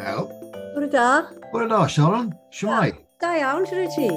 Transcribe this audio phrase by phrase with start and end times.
[0.00, 0.26] Hel.
[0.74, 1.30] Bwyd da?
[1.52, 2.34] Bwyd da, Sharon.
[2.50, 2.90] Siwmai?
[3.22, 4.08] Da iawn, ti'n rhaid ti?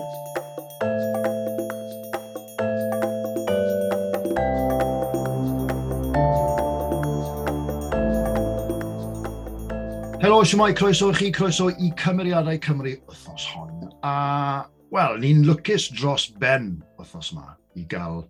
[10.20, 13.94] Helo, siwmai, croeso i chi, croeso i Cymeriadau Cymru wythnos hon.
[14.04, 18.26] A, wel, ni'n lwcus dros ben wythnos yma i gael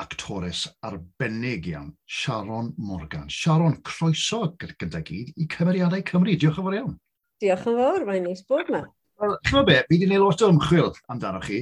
[0.00, 3.28] actores arbennig iawn, Sharon Morgan.
[3.28, 6.36] Sharon, croeso gyda gyd i cymeriadau Cymru.
[6.40, 6.96] Diolch yn fawr iawn.
[7.42, 8.82] Diolch yn fawr, mae'n neis bod yma.
[9.20, 11.60] Wel, chi'n be, fi wedi gwneud lot o ymchwil amdano chi,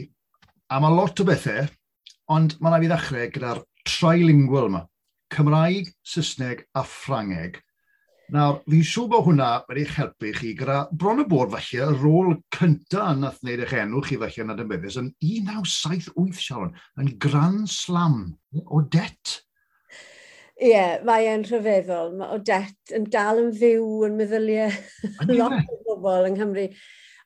[0.71, 1.67] a mae lot o bethau,
[2.35, 4.85] ond mae na fi ddechrau gyda'r trilingual yma.
[5.35, 7.59] Cymraeg, Saesneg a Ffrangeg
[8.29, 11.95] Nawr, fi'n siŵr bod hwnna wedi eich helpu chi gyda bron y bod falle y
[11.97, 17.09] rôl cyntaf nath wneud eich enw chi falle yn Adam Bevis yn 1978, Sharon, yn
[17.25, 18.19] Grand Slam
[18.67, 19.39] o det.
[20.59, 22.13] Ie, yeah, mae e'n rhyfeddol.
[22.21, 24.77] Mae Odet yn dal yn fyw yn meddyliau
[25.33, 26.69] lot o bobl yng Nghymru.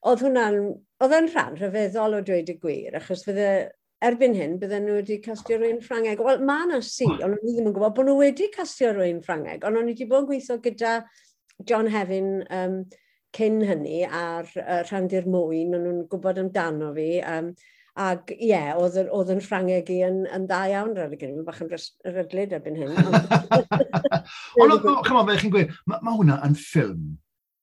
[0.07, 0.61] Oedd hwnna'n,
[1.03, 3.49] oedd e'n rhan rhyfeddol o dweud y gwir, achos fydde
[4.09, 6.23] erbyn hyn, bydden nhw wedi castio rwy'n Ffrangeg.
[6.25, 7.21] Wel, mae yna si, hmm.
[7.23, 9.95] ond o'n i ddim yn gwybod bod nhw wedi castio rwy'n Ffrangeg, ond o'n i
[9.95, 10.97] wedi bod yn gweithio gyda
[11.69, 12.81] John Hefyn um,
[13.37, 17.13] cyn hynny ar uh, Rhandir Mwyn, ond nhw'n gwybod amdano fi.
[17.27, 17.55] Um,
[18.03, 21.43] Ac ie, yeah, oedd, oedd yn Ffrangeg i yn, yn dda iawn rhaid i gynnu,
[21.45, 22.95] bach yn rydlyd erbyn hyn.
[24.63, 27.03] Ond, chymod, fe chi'n gweud, mae ma hwnna yn ffilm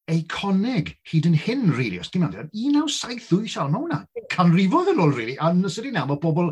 [0.09, 4.01] eiconig hyd yn hyn, really, os ti'n meddwl, 1978, sial, mae hwnna
[4.33, 6.51] Canrifodd yn ôl, really, a nes ydy na, mae bobl,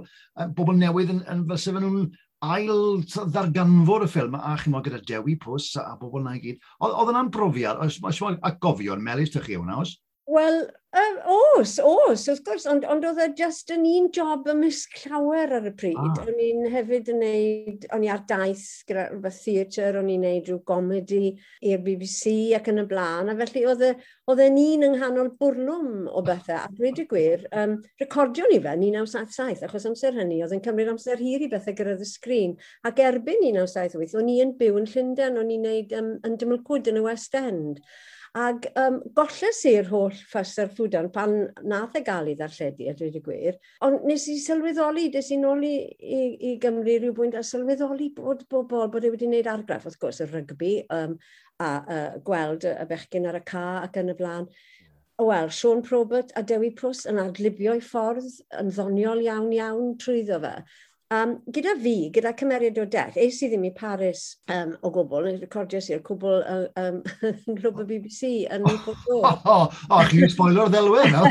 [0.58, 2.08] bobl newydd yn, yn fel sef nhw'n
[2.46, 6.42] ail ddarganfod y ffilm, a chi'n meddwl gyda Dewi Pws a, a bobl na i
[6.44, 6.60] gyd.
[6.86, 9.96] Oedd yna'n brofiad, a gofio'n melus ydych chi hwnna, os?
[10.28, 10.66] Wel,
[10.98, 15.52] Uh, os, os, wrth gwrs, ond, ond oedd e just yn un job ymysg llawer
[15.60, 16.00] ar y pryd.
[16.00, 16.24] Ah.
[16.24, 20.50] O'n i'n hefyd yn neud, o'n i ar daith gyda rhywbeth theatr, o'n i'n neud
[20.50, 21.36] rhyw gomedi
[21.70, 23.92] i'r BBC ac yn y blaen, a felly oedd e,
[24.48, 28.74] e'n un yng nghanol bwrlwm o bethau, a dweud y gwir, um, recordio ni fe
[28.80, 32.58] 1977, achos amser hynny, oedd yn cymryd amser hir i bethau gyrraedd y sgrin,
[32.90, 36.90] ac erbyn 1978, o'n i yn byw yn Llundain, o'n i'n neud um, yn Dymlcwd
[36.90, 37.84] yn y West End,
[38.38, 41.32] Ac um, golles i'r holl ffys ffwdan pan
[41.72, 43.58] nath e gael ei ddarlledu, a dweud y gwir.
[43.88, 48.44] Ond nes i sylweddoli, des i nôl i, i, i Gymru rhywbwynt a sylweddoli bod
[48.52, 51.18] bobl bod e wedi gwneud argraff, wrth gwrs, y rygbi, um,
[51.64, 54.52] a uh, gweld y bechgyn ar y ca ac yn y blaen.
[55.18, 58.28] Wel, Sean Probert a Dewi Pws yn adlibio'i ffordd
[58.60, 60.52] yn ddoniol iawn iawn trwyddo fe.
[61.08, 65.30] Um, gyda fi, gyda cymeriad o death, eis i ddim i Paris um, o gwbl,
[65.30, 66.98] yn recordio si'r cwbl uh, um,
[67.30, 69.56] yn glwb y BBC yn Newport O, o,
[69.96, 71.30] o chi'n spoiler ddelwe, no?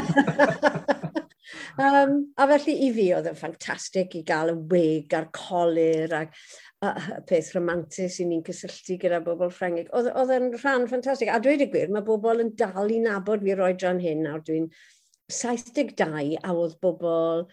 [1.85, 6.33] um, a felly i fi oedd yn ffantastig i gael y wig a'r colir ac
[6.87, 9.93] y peth romantis i ni'n cysylltu gyda bobl Ffrengig.
[9.93, 11.29] Oedd yn rhan ffantastig.
[11.29, 14.41] A dweud y gwir, mae bobl yn dal i nabod fi roedran hyn nawr.
[14.49, 14.71] Dwi'n
[15.29, 17.45] 72 a oedd bobl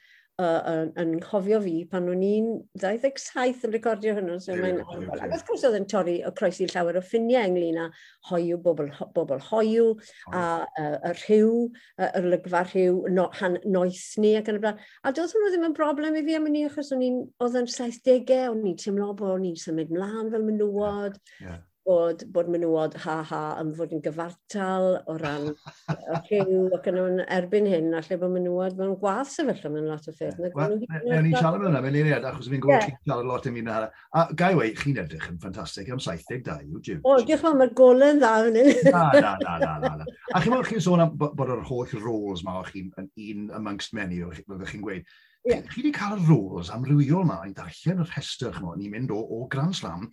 [0.42, 2.48] uh, yn cofio fi pan o'n i'n
[2.82, 4.38] 27 yn recordio hwnnw.
[4.42, 4.80] So mae'n...
[5.14, 7.88] Ac wrth gwrs oedd yn torri o croesi llawer o ffiniau ynglyn â
[8.30, 9.92] hoiw, bobl, bobl hoiw,
[10.34, 10.46] a
[10.84, 11.60] y rhyw,
[12.08, 14.82] y lygfa rhyw, no, han, noes ni ac yn y blaen.
[15.04, 17.22] A doedd hwnnw ddim yn broblem i fi am ni, achos o'n i'n...
[17.44, 21.22] Oedd yn 70au, o'n i'n teimlo bod o'n i'n symud mlaen fel menywod.
[21.44, 27.22] Yeah bod, bod menywod ha-ha yn fod yn gyfartal o ran y rhyw ac yn
[27.24, 30.40] erbyn hyn, a lle bod menywod mewn gwaith sefyllfa mewn lot o ffyrdd.
[30.56, 30.78] Wel,
[31.08, 33.90] newn ni'n siarad mewn mewn eiriad, achos fi'n gwybod chi'n siarad lot am un ar...
[34.14, 37.04] A gai wei, chi'n edrych yn ffantastig am 72 yw, Jim.
[37.04, 38.74] O, diolch yn mae'r golen dda yn hyn.
[38.88, 40.10] Na, na, na, na, na.
[40.32, 43.96] A chi'n meddwl chi'n sôn am bod yr holl roles ma o chi'n un amongst
[43.98, 45.60] menu, fyddwch chi'n gweud, Yeah.
[45.68, 49.18] Chi wedi cael y roles amrywiol yma i ddarllen y rhestr, chmo, ni'n mynd o,
[49.20, 50.06] o Grand Slam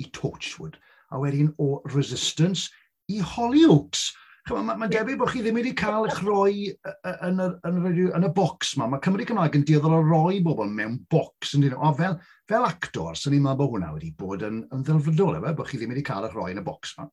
[0.00, 0.78] i Torchwood
[1.12, 2.68] a wedyn o Resistance
[3.12, 4.08] i Hollyoaks.
[4.48, 8.06] Mae'n ma ma debyg bod chi ddim wedi cael eich roi yn, y, yn, y,
[8.16, 8.86] yn y bocs ma.
[8.88, 11.52] Mae Cymru Cymraeg yn dioddol o roi bobl mewn bocs.
[11.58, 12.16] Yn o, fel,
[12.48, 15.80] fel actor, sy'n ni'n meddwl bod hwnna wedi bod yn, yn ddelfrydol, efo, bod chi
[15.80, 17.08] ddim wedi cael eich roi yn y bocs ma.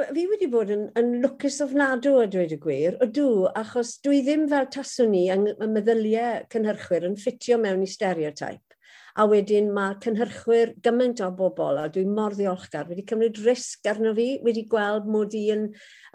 [0.00, 3.28] Fi wedi bod yn, yn lwcus ofnadw a dweud y gwir, o dw,
[3.60, 8.71] achos dwi ddim fel taswn ni yn meddyliau cynhyrchwyr yn ffitio mewn i stereotype
[9.20, 14.14] a wedyn mae cynhyrchwyr gymaint o bobl, a dwi'n mor ddiolchgar, wedi cymryd risg arno
[14.16, 15.66] fi, wedi gweld mod i yn,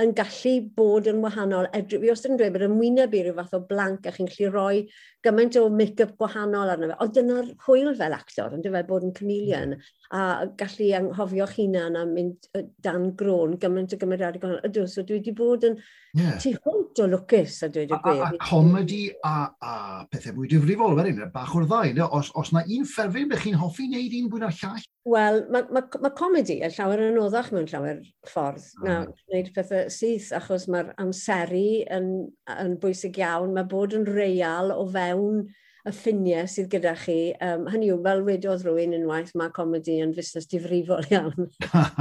[0.01, 1.69] yn gallu bod yn wahanol.
[1.77, 4.49] Edry, fi os yn dweud bod ymwyneb i ryw fath o blanc a chi'n gallu
[4.53, 4.81] rhoi
[5.27, 6.97] gymaint o make-up gwahanol arno fe.
[7.03, 9.77] Ond dyna'r hwyl fel actor, yn dyfod bod yn chameleon,
[10.15, 12.49] a gallu anghofio'ch hunan a mynd
[12.85, 14.65] dan grôn gymaint o gymeriadau gwahanol.
[14.69, 15.77] Ydw, so dwi wedi bod yn
[16.17, 16.37] yeah.
[16.41, 18.23] tu hwnt o lwcus, a dweud y gwir.
[18.23, 19.73] A, a, a comedi a, a
[20.11, 22.07] pethau mwy difrifol, fel bach o'r ddau.
[22.17, 24.87] Os, os na un ffefryn bych chi'n hoffi wneud un bwyd bwyna'r llall?
[25.07, 28.65] Wel, mae ma, ma comedi yn llawer yn oddach mewn llawer ffordd.
[28.79, 28.87] Hmm.
[28.87, 29.05] Ah.
[29.05, 32.11] Na, wneud pethau syth, achos mae'r amseru yn,
[32.57, 33.55] yn bwysig iawn.
[33.55, 35.45] Mae bod yn real o fewn
[35.87, 37.17] y ffiniau sydd gyda chi.
[37.43, 41.47] Um, hynny yw, fel wedodd rhywun unwaith, mae comedi yn fusnes difrifol iawn.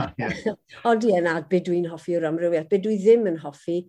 [0.90, 3.82] Ond ie, na, beth dwi'n hoffi o'r amrywiaeth, beth dwi ddim yn hoffi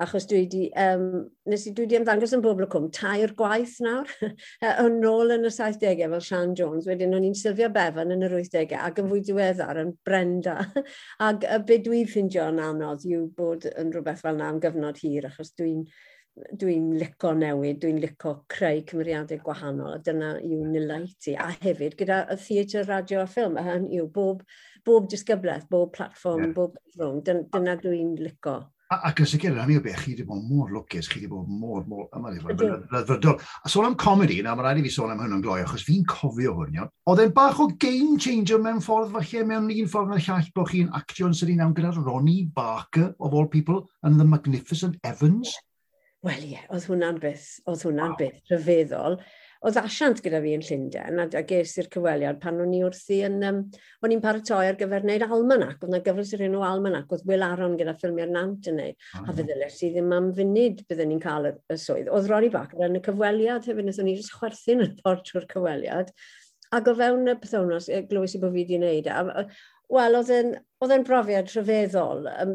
[0.00, 1.04] achos dwi wedi, um,
[1.50, 4.12] nes i, dwi wedi ymddangos yn bobl y cwm, tair gwaith nawr,
[4.86, 8.38] yn ôl yn y 70au fel Sian Jones, wedyn o'n i'n Sylvia Bevan yn yr
[8.40, 10.56] 80au, ac yn fwy diweddar yn Brenda.
[11.28, 15.28] ac y byd dwi'n ffindio'n anodd yw bod yn rhywbeth fel na am gyfnod hir,
[15.28, 15.84] achos dwi'n
[16.56, 21.34] dwi'n lico newid, dwi'n lico creu cymeriadau gwahanol, a dyna yw nilaiti.
[21.36, 24.44] A hefyd, gyda y theatr, radio a ffilm, a hyn yw bob,
[24.86, 26.54] bob disgybleth, bob platform, yeah.
[26.56, 28.60] bob ffilm, dyna dwi'n lico.
[28.90, 31.46] Ac yn sicr, am i o beth, chi wedi bod mor lwcus, chi wedi bod
[31.46, 33.28] mor, mor ymwneud.
[33.62, 35.84] A sôn am comedi, na, mae rhaid i fi sôn am hwn yn gloi, achos
[35.86, 36.90] fi'n cofio hwn, iawn.
[37.06, 40.72] Oedd e'n bach o game changer mewn ffordd, falle mewn un ffordd na'r llall bod
[40.72, 45.54] chi'n actio yn sydd nawn gyda Ronnie Barker, of all people, and the Magnificent Evans.
[46.26, 48.18] Wel ie, yeah, oedd hwnna'n beth, oedd hwnna'n wow.
[48.18, 49.20] beth rhyfeddol
[49.66, 53.20] oedd asiant gyda fi yn Llundain, a, a ges i'r cyfweliad pan o'n i wrthi
[53.26, 53.38] yn...
[53.44, 53.58] Um,
[54.00, 57.44] o'n i'n paratoi ar gyfer wneud almanac, oedd yna gyfres i'r enw almanac, oedd Will
[57.44, 61.24] Aron gyda ffilmiau'r nant yn neud, oh, a feddyles i ddim am funud byddwn ni'n
[61.24, 62.08] cael y, y swydd.
[62.08, 65.50] Oedd Rory Bacr yn y cyfweliad hefyd, nes o'n i jyst chwerthu'n y ffordd trwy'r
[65.52, 66.14] cyfweliad,
[66.78, 69.44] ac o fewn y pethownos, glywys i bod fi wedi wneud, e, a,
[69.90, 72.28] Wel, oedd e'n brofiad rhyfeddol.
[72.30, 72.52] Um,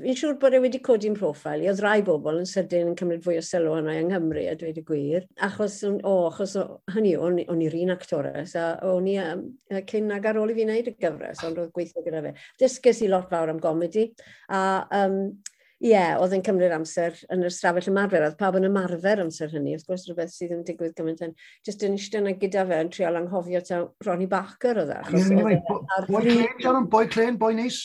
[0.00, 1.68] fi'n siŵr bod e wedi codi'n profil i.
[1.70, 4.80] Oedd rai bobl yn sydyn yn cymryd fwy o sylw hwnna yng Nghymru, a dweud
[4.80, 5.26] y gwir.
[5.46, 9.46] Achos, o, achos o, hynny, o'n, on i'r un actores, a o'n i um,
[9.90, 12.36] cyn ag ar ôl i fi wneud y gyfres, ond oedd gweithio gyda fe.
[12.62, 14.10] Dysgys i lot fawr am gomedi,
[14.50, 14.62] a
[15.04, 15.20] um,
[15.84, 19.50] Ie, yeah, oedd yn cymryd amser yn yr ystafell ymarfer, oedd pawb yn ymarfer amser
[19.52, 21.34] hynny, wrth gwrs rhywbeth sydd yn digwydd gymaint yn,
[21.66, 25.00] jyst yn eistedd yna gyda fe yn trio anghofio ta Ronnie Barker oedd e.
[25.10, 27.82] Ie, yeah, yeah, boi Clen, boi neis.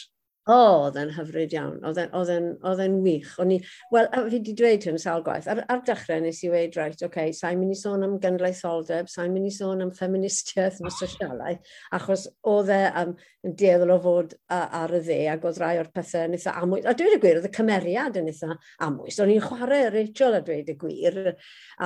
[0.50, 0.56] O,
[0.88, 1.75] oedd e'n hyfryd iawn.
[1.86, 3.36] Oedd e'n wych.
[3.42, 3.60] O'n i,
[3.94, 5.46] wel, fi wedi dweud hyn sawl gwaith.
[5.51, 9.12] Ar, ar dechrau nes i weid, right, oce, okay, sa'n mynd i sôn am gynlaetholdeb,
[9.13, 11.69] sa'n mynd i sôn am ffeministiaeth yn y sosialaeth,
[12.00, 13.13] achos oedd e um,
[13.46, 16.57] yn dieddol o fod uh, ar y dde, ac oedd rai o'r pethau yn eitha
[16.63, 16.90] amwys.
[16.90, 18.57] A dweud y gwir, oedd y cymeriad yn eitha
[18.90, 19.22] amwys.
[19.22, 21.24] O'n i'n chwarae Rachel a dweud y gwir,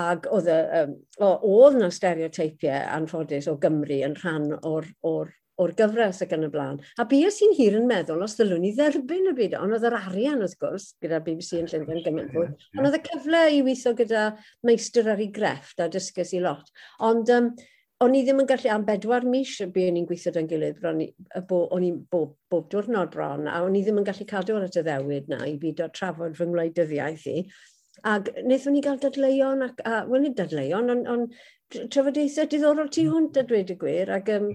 [0.05, 6.21] ac oedd, um, oedd na stereotypiau anffodus o Gymru yn rhan o'r, or o'r gyfres
[6.25, 6.79] ac yn y blaen.
[6.97, 9.97] A bues i'n hir yn meddwl os ddylwn ni dderbyn y byd, ond oedd yr
[9.99, 12.47] arian wrth gwrs, gyda BBC yn Llundain gymaint fwy,
[12.77, 14.23] ond oedd y cyfle i weithio gyda
[14.65, 16.73] meistr ar ei grefft a dysgus i lot.
[17.05, 17.51] Ond um,
[18.03, 21.85] o'n i ddim yn gallu am bedwar mis bu o'n i'n gweithio dan gilydd, o'n
[21.85, 25.29] i'n bob, bob diwrnod bron, a o'n i ddim yn gallu cadw ar y dyddewyd
[25.31, 27.45] na i byd o trafod fy ngwleidyddiaeth i.
[28.09, 31.27] Ac wnaethon ni gael dadleuon, ac, a, wel nid dadleuon, ond on,
[31.93, 34.49] trafodaethau diddorol tu hwnt a dweud y gwir, ac um,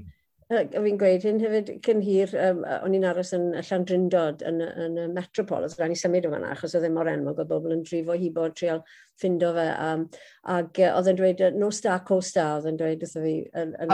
[0.48, 4.94] A fi'n gweud hyn hefyd cyn hir, um, o'n i'n aros yn Llandrindod yn, yn,
[5.02, 7.74] y Metropol, os rhaid i symud o fanna, achos oedd e mor enwog, oedd bobl
[7.74, 8.80] yn drifo hibo trial
[9.18, 9.68] ffindo fe.
[9.82, 10.06] Um,
[10.48, 13.34] ac uh, oedd yn dweud, no star, co star, oedd yn dweud wrtho fi.
[13.58, 13.90] Yn, yn,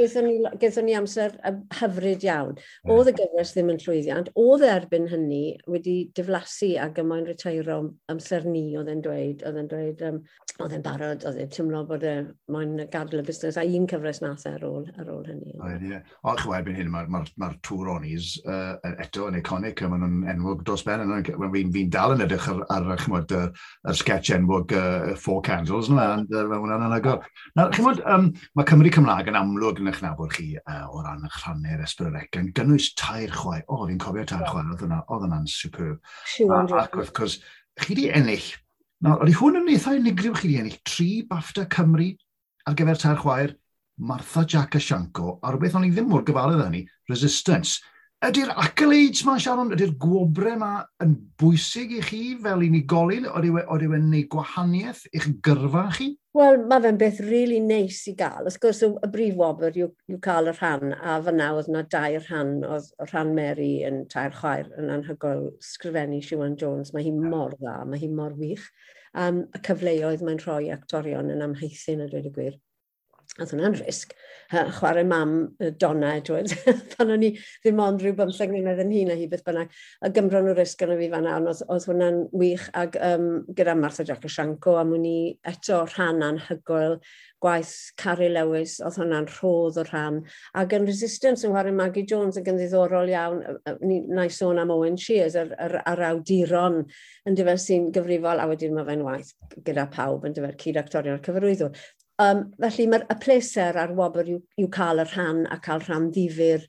[0.00, 1.36] Gaethon ni amser
[1.78, 2.58] hyfryd iawn.
[2.90, 4.32] Oedd y gyfres ddim yn llwyddiant.
[4.40, 7.78] Oedd e erbyn hynny wedi diflasu a gymaint retairo
[8.10, 9.44] amser ni, oedd yn dweud.
[9.46, 10.20] Oedd yn dweud, um,
[10.60, 12.16] oedd yn barod, oedd yn tymlo bod e
[12.52, 15.54] mae'n gadw y busnes, a un cyfres nath e ar ôl, ar ôl hynny.
[15.60, 16.00] Oed, ie.
[16.24, 18.74] O, chwa, erbyn hyn, mae'r ma, ma tŵr onis uh,
[19.06, 22.64] eto yn iconic, a maen nhw'n enwog dros ben, fi'n fi dal yn edrych ar,
[22.74, 27.20] ar chymod, uh, y sketch enwog uh, Four Candles, yna, and uh, hwnna'n anagol.
[27.58, 31.04] Na, chi'n bod, um, mae Cymru Cymraeg yn amlwg yn eich nabod chi uh, o
[31.04, 33.62] ran eich rhannu'r Esbrydec, yn gynnwys tair chwae.
[33.68, 36.00] O, fi'n cofio tair chwae, oedd hwnna, oedd hwnna'n superb.
[36.48, 37.38] A, ac wrth gwrs,
[37.84, 38.50] chi di ennill,
[39.06, 42.12] nawr, oedd hwn yn eithaf unigryw chi di ennill, tri BAFTA Cymru
[42.68, 43.56] ar gyfer tair chwaer,
[44.00, 47.82] Martha Jack Asianco, a rhywbeth o'n i ddim mor gyfarwydd â hynny, Resistance.
[48.20, 53.24] Ydy'r accolades mae'n Sharon, ydy'r gwobrau yma yn bwysig i chi fel unigolyn?
[53.30, 56.10] Oeddi wedi'n gwneud gwahaniaeth i'ch gyrfa chi?
[56.36, 58.44] Wel, mae fe'n beth rili really neis i gael.
[58.44, 62.20] Wrth gwrs, y brif wobr yw, yw cael y rhan, a fyna oedd yna dair
[62.26, 66.92] rhan, oedd rhan Mary yn tair chwaer yn anhygoel sgrifennu Siwan Jones.
[66.92, 68.68] Mae hi mor dda, mae hi mor wych.
[69.16, 72.60] Um, y cyfleoedd mae'n rhoi actorion yn amheithyn a dweud y gwir.
[73.38, 74.10] Oedd hwnna'n risg.
[74.50, 75.32] Chwarae mam
[75.78, 76.56] Donna Edwards,
[76.96, 79.70] pan o'n i ddim ond rhyw bymtheg mlynedd yn hun a hi beth bynnag.
[80.02, 82.66] A gymron o risg yn y fi fanna, ond oedd, oedd hwnna'n wych.
[82.80, 86.98] Ac um, gyda Martha Jacoshanko, amwn i eto rhan anhygoel
[87.40, 90.18] gwaith Cari Lewis, oedd hwnna'n rhodd o rhan.
[90.58, 93.40] Ac yn Resistance yn chwarae Maggie Jones yn ddiddorol iawn,
[93.86, 96.82] ni na i sôn am Owen Shears, yr, yr, yr awduron
[97.30, 99.32] yn dyfer sy'n gyfrifol, a wedyn mae fe'n waith
[99.62, 101.88] gyda pawb yn dyfer cyd-actorion a'r cyfarwyddwr.
[102.20, 106.10] Um, felly mae'r y pleser ar wobr yw, yw cael y rhan a cael rhan
[106.12, 106.66] ddifur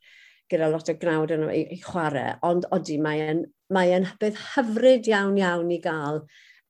[0.52, 5.10] gyda lot o gnawd yn ei, ei chwarae, ond odi mae'n mae e'n bydd hyfryd
[5.12, 6.24] iawn iawn i gael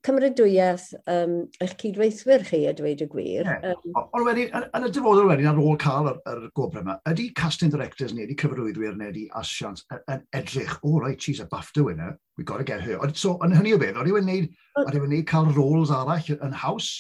[0.05, 3.45] cymrydwyaeth um, eich cydweithwyr chi a dweud y gwir.
[3.45, 3.75] Yeah.
[3.75, 7.27] Um, Ond wedi, yn, y dyfodol wedi, ar ôl cael yr, yr gobr yma, ydy
[7.37, 11.45] casting directors neu ydy cyfrwyddwyr neu ydy asiant yn edrych, o, oh right, she's a
[11.51, 12.97] BAFTA winner, we got to get her.
[13.13, 16.95] So, yn hynny o beth, oedd wedi'n neud, neud cael roles arall yn haws?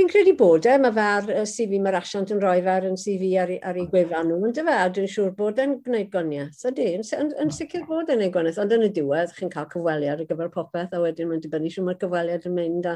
[0.00, 3.26] Fi'n credu bod e, mae fe'r ar CV mae'r asiant yn rhoi fe'r yn CV
[3.42, 6.62] ar, ar ei gwefan nhw, ond dyfa, a dwi'n siŵr bod e'n gwneud gwaniaeth.
[6.70, 9.68] Ydy, yn, yn, yn sicr bod e'n gwneud gwaniaeth, ond yn y diwedd, chi'n cael
[9.74, 12.94] cyfweliad ar gyfer popeth, a wedyn mae'n dibynnu siŵr mae'r cyfweliad yn mynd, a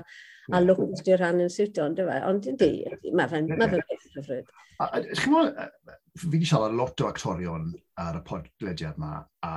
[0.53, 2.25] a lwcus di'r rhan yn siwtio, ond dyfa, e?
[2.29, 2.71] ond ydy,
[3.17, 4.51] mae fe'n ma fe beth hyfryd.
[4.75, 5.71] Chi'n gwybod,
[6.19, 7.71] fi wedi siarad lot o actorion
[8.03, 9.53] ar y podlediad yma, a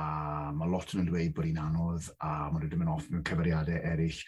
[0.54, 4.22] mae lot yn dweud bod hi'n anodd, a maen nhw'n mynd off mewn cyfeiriadau eraill.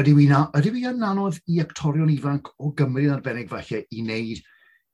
[0.00, 4.42] Ydy hi yn anodd i actorion ifanc o Gymru yn arbennig falle i wneud,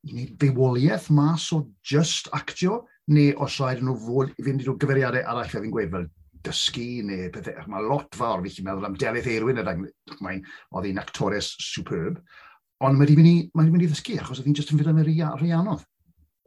[0.08, 4.66] i wneud fywoliaeth mas o just actio, neu os rhaid nhw fod i fynd i
[4.66, 6.08] drwy gyfeiriadau arall fe fi'n gweud fel
[6.46, 7.66] dysgu neu bethau.
[7.72, 12.22] Mae lot fawr fi chi'n meddwl am Delyth Erwin, yr Oedd hi'n actores superb.
[12.84, 15.86] Ond mae wedi mynd i ddysgu achos oedd hi'n just yn fydd yn yr anodd.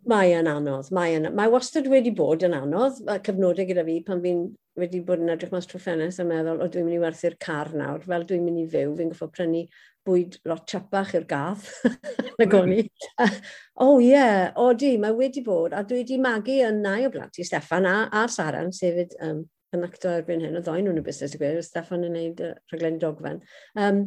[0.10, 0.89] Mae yn anodd.
[0.95, 3.03] Mae, yn, mae wastad wedi bod yn anodd.
[3.05, 4.48] Mae cyfnodau gyda fi pan fi'n
[4.79, 7.69] wedi bod yn edrych mas trwy ffenest a meddwl, o dwi'n mynd i werthu'r car
[7.75, 8.01] nawr.
[8.07, 9.65] Fel dwi'n mynd i fyw, fi'n goffo prynu
[10.07, 11.67] bwyd lot chapach i'r gath.
[12.39, 12.86] Na goni.
[13.86, 14.50] o ie, yeah.
[14.57, 15.75] o di, mae wedi bod.
[15.77, 19.43] A dwi wedi magu yn nai o blant i Steffan a, a Saran, sef um,
[19.75, 22.51] yn acto erbyn hyn, o ddoen nhw'n y busnes i gwir, Steffan yn gwneud uh,
[22.71, 23.41] rhaglen dogfen.
[23.79, 24.03] Um,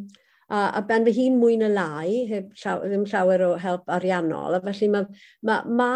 [0.49, 4.57] a, a ben fy hun mwy na lai, heb llaw, ddim llawer o help ariannol,
[4.57, 5.07] a felly mae
[5.43, 5.91] ma, ma,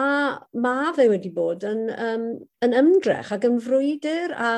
[0.54, 2.28] ma fe wedi bod yn, um,
[2.64, 4.52] yn ymdrech ac yn frwydr a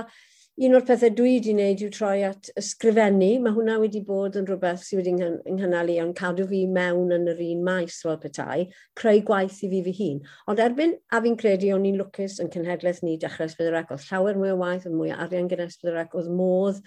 [0.60, 3.28] un o'r pethau dwi wedi wneud yw troi at ysgrifennu.
[3.40, 5.14] Mae hwnna wedi bod yn rhywbeth sydd wedi
[5.48, 8.66] ynghynnal i ond cadw fi mewn yn yr un maes fel petai,
[9.00, 10.18] creu gwaith i fi fy hun.
[10.52, 14.36] Ond erbyn a fi'n credu o'n i'n lwcus yn cenhedlaeth ni dechrau Sbydderec, oedd llawer
[14.42, 16.84] mwy o waith, oedd mwy o arian gyda Sbydderec, oedd modd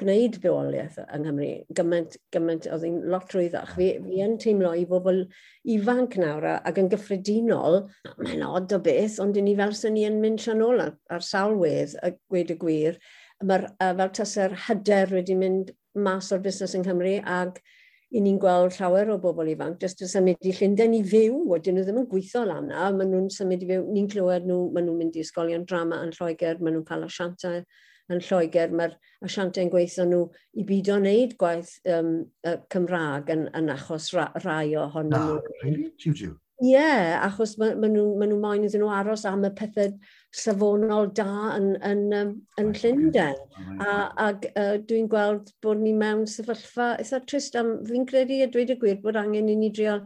[0.00, 1.50] gwneud bywoliaeth yng Nghymru.
[1.78, 3.74] Gymaint, gymaint, oedd hi'n lot rwyddach.
[3.78, 5.22] Fi, fi yn teimlo i bobl
[5.76, 7.80] ifanc nawr ac yn gyffredinol,
[8.22, 11.24] mae'n od o beth, ond ni fel sy'n ni yn mynd sian ôl ar, ar
[11.24, 12.98] sawlwedd a gweud y gwir,
[13.44, 17.60] mae'r fel taser hyder wedi mynd mas o'r busnes yng Nghymru ac
[18.14, 21.74] i ni'n gweld llawer o bobl ifanc jyst yn symud i Llundain i fyw, wedyn
[21.78, 24.86] nhw ddim yn gweithio lan na, maen nhw'n symud i fyw, ni'n clywed nhw, maen
[24.86, 27.64] nhw'n mynd i ysgolion drama yn Lloegr, maen nhw'n cael asiantau
[28.12, 28.94] yn Lloegr, mae'r
[29.24, 30.22] asiantau'n gweithio nhw
[30.60, 32.14] i byd o wneud gwaith um,
[32.46, 35.36] uh, Cymraeg yn, yn achos ra, rai ohonyn nhw.
[35.38, 35.92] Ah, really?
[36.62, 39.96] Ie, yeah, achos maen ma nhw, ma nhw moyn iddyn nhw aros am y pethau
[40.38, 42.30] safonol da yn, yn, um,
[42.60, 43.40] yn Llundain.
[43.82, 43.88] A,
[44.22, 48.70] a uh, dwi'n gweld bod ni mewn sefyllfa eitha trist am fi'n credu a dweud
[48.70, 49.98] y gwir bod angen i ni drio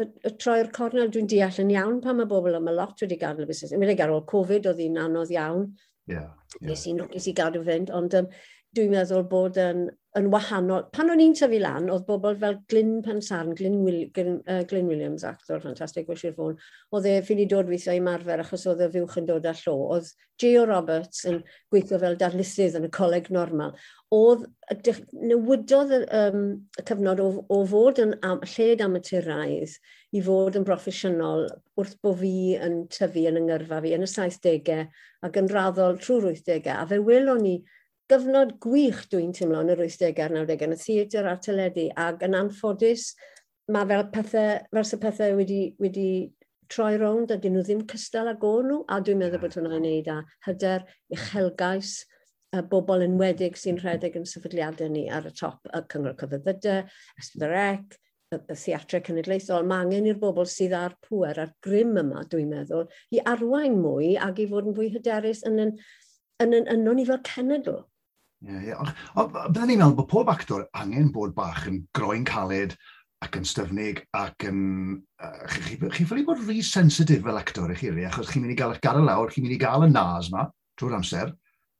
[0.00, 3.44] y, y troi'r cornel dwi'n deall yn iawn pan mae bobl yma lot wedi gadael
[3.44, 3.76] y busnes.
[3.76, 5.68] Yn mynd ar ôl Covid oedd hi'n anodd iawn,
[6.06, 6.30] Yeah.
[6.60, 6.72] Yeah.
[6.72, 8.28] Nes i'n lwcus i gadw fynd, ond um,
[8.76, 9.86] dwi'n meddwl bod yn
[10.18, 10.84] yn wahanol.
[10.92, 14.90] Pan o'n i'n tyfu lan, oedd bobl fel Glyn Pansarn, Glyn, Will, Glyn, uh, Glyn
[14.90, 16.58] Williams, actor ffantastig o Sir Fôn,
[16.92, 19.78] oedd e ffili dod weithio i marfer achos oedd y fiwch yn dod â llo.
[19.96, 21.40] Oedd Gio Roberts yn
[21.72, 23.72] gweithio fel darlithydd yn y coleg normal.
[24.12, 24.44] Oedd,
[25.16, 29.78] newydodd y, um, y cyfnod o, o fod yn am, lled amaturaidd
[30.12, 31.46] i fod yn broffesiynol
[31.80, 34.90] wrth bod fi yn tyfu yn yngyrfa fi yn y 70au
[35.24, 36.74] ac yn raddol trwy'r 80au.
[36.76, 37.62] A fe welon ni
[38.12, 42.22] gyfnod gwych dwi'n teimlo yn yr 80au a'r 90au yn y theatr a'r teledu ac
[42.28, 43.10] yn anffodus
[43.72, 46.08] mae fel pethau, fel pethau wedi, wedi
[46.72, 49.84] troi rownd a dyn nhw ddim cystal ag o'n nhw a dwi'n meddwl bod hwnna'n
[49.84, 51.94] neud â hyder, uchelgais,
[52.52, 56.82] y bobl enwedig sy'n rhedeg yn sefydliadau ni ar y top, y Cyngor Cyfyddydau,
[57.20, 57.96] Ysbrec,
[58.32, 62.52] y, y Theatrau Cenedlaethol, mae angen i'r bobl sydd ar pwer, ar grym yma, dwi'n
[62.52, 65.74] meddwl, i arwain mwy ac i fod yn fwy hyderus yn yn,
[66.44, 67.80] yn, yn, yn, yn ni fel cenedl.
[68.42, 68.94] Yeah, yeah.
[69.14, 72.74] Byddwn ni'n meddwl bod pob actor angen bod bach yn groen caled
[73.22, 74.62] ac yn styfnig ac yn...
[75.22, 78.58] Uh, chi, chi ffili bod rhy sensitif fel actor i chi, achos chi'n mynd i
[78.58, 80.48] gael eich gadael lawr, chi'n mynd i gael y nas yma
[80.80, 81.30] trwy'r amser.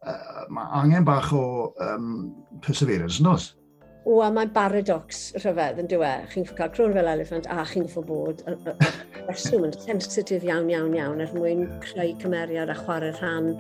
[0.07, 1.43] Uh, mae angen bach o
[1.83, 2.31] um,
[2.63, 3.51] perseverance yn os.
[4.07, 6.13] O, a mae'n paradox rhyfedd yn diwe.
[6.31, 10.95] Chi'n cael crwn fel elefant a chi'n gwybod bod y reswm yn sensitif iawn, iawn,
[10.99, 13.57] iawn er mwyn creu cymeriad a chwarae rhan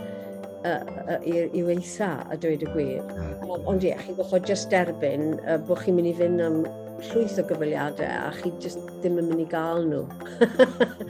[0.64, 3.02] i weitha, a dweud y gwir.
[3.10, 3.66] Hmm.
[3.70, 6.60] Ond ie, chi'n gwybod just derbyn uh, bod chi'n mynd i fynd am
[7.08, 10.04] llwyth o gyfaliadau a chi just ddim yn mynd i gael nhw.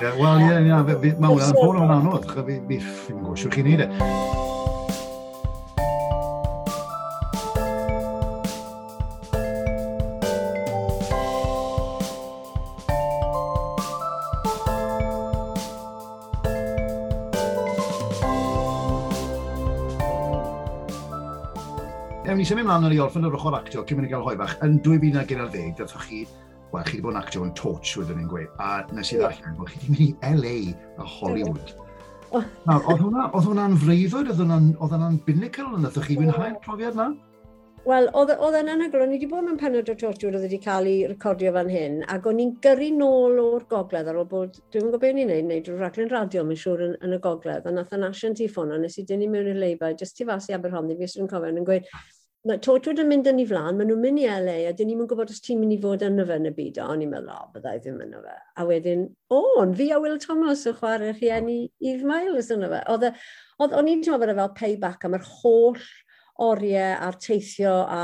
[0.01, 0.87] yeah, Wel, ie, yeah,
[1.23, 4.52] mae hwnna'n anodd, fi, fi, fi, fi, fi, fi, fi, fi, fi, fi, fi,
[22.43, 24.57] ni symud mlaen yn ei orffen yr ochr actio, cyn mynd i gael hoi bach,
[24.67, 26.25] yn 2011, dathoch chi,
[26.73, 29.53] wel, chi wedi bod yn actio yn torch, wedyn ni'n gweud, a nes i ddarllen,
[29.61, 30.55] bod chi wedi mynd i LA
[30.99, 31.71] a Hollywood.
[32.67, 37.13] Nawr, oedd hwnna'n hwnna freuddwyd, oedd hwnna'n binnacle, yn ddethoch chi fwynhau'r profiad na?
[37.87, 40.91] Wel, oedd yn anhygoel, o'n i wedi bod mewn penod o tortiwr oedd wedi cael
[40.91, 44.89] ei recordio fan hyn, ac o'n i'n gyrru nôl o'r gogledd ar ôl bod, dwi'n
[44.89, 47.75] gwybod beth ni'n neud, neud drwy raglen radio, mae'n siŵr yn, yn, y gogledd, a
[47.79, 50.51] nath e y Nation ti a nes i dynnu mewn i'r leibau, jyst ti fas
[50.51, 51.91] i Aberhonddi, fi ysgrifennu cofio, yn gweud,
[52.49, 55.07] mae Tortwood yn mynd yn ei flaen, maen nhw'n mynd i LA, a dyn ni'n
[55.07, 57.31] gwybod os ti'n mynd i fod yn y fe yn y byd, o'n i'n meddwl,
[57.37, 58.39] o, byddai ddim yn y fe.
[58.59, 62.73] A wedyn, o, yn fi a Will Thomas yn chwarae rhieni Eve Miles yn y
[62.73, 62.81] fe.
[62.91, 63.13] Oedd, e,
[63.63, 65.79] oedd, o'n i'n teimlo bod fel payback am yr holl
[66.43, 68.03] oriau a'r teithio a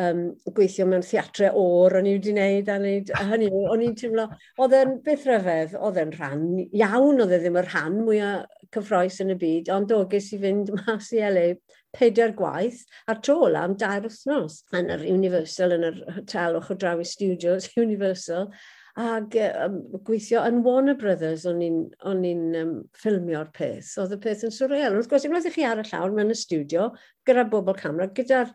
[0.00, 0.24] um,
[0.56, 3.52] gweithio mewn theatre o'r o'n i wedi wneud a wneud hynny.
[3.74, 4.28] O'n i'n teimlo,
[4.64, 9.20] oedd e'n beth ryfedd, oedd e'n rhan iawn, oedd e ddim y rhan mwyaf cyffroes
[9.20, 11.50] yn y byd, ond o, ges i fynd mas i LA
[11.96, 16.78] peida'r gwaith, a'r tol am dair wythnos yn yr Universal, yn yr hotel o'ch o
[16.78, 18.50] drawi studios Universal,
[19.00, 23.94] ac um, gweithio yn Warner Brothers o'n i'n um, ffilmio'r peth.
[24.02, 24.94] Oedd y peth yn surreal.
[24.94, 26.92] Wrth gwrs, unwaith i chi ar y llawr mewn y studio,
[27.26, 28.52] gyda bobl camera, gyda'r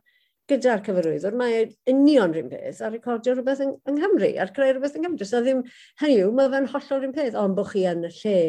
[0.50, 4.74] gyda cyfarwyddwr, mae e union rhywun peth a recordio rhywbeth yng, yng Nghymru, a creu
[4.74, 5.28] rhywbeth yng Nghymru.
[5.30, 5.62] So ddim,
[6.02, 8.40] hynny yw, mae fe'n hollol rhywun peth, ond bod chi yn y lle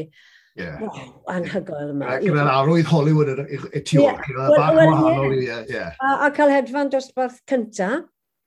[0.59, 0.81] Yeah.
[0.83, 2.17] Wow, anhygoel yma.
[2.25, 4.49] Gyda'r arwydd Hollywood y Ethiopia, yeah.
[4.57, 5.37] bach wahanol.
[6.11, 7.91] A, cael hedfan dosbarth cynta.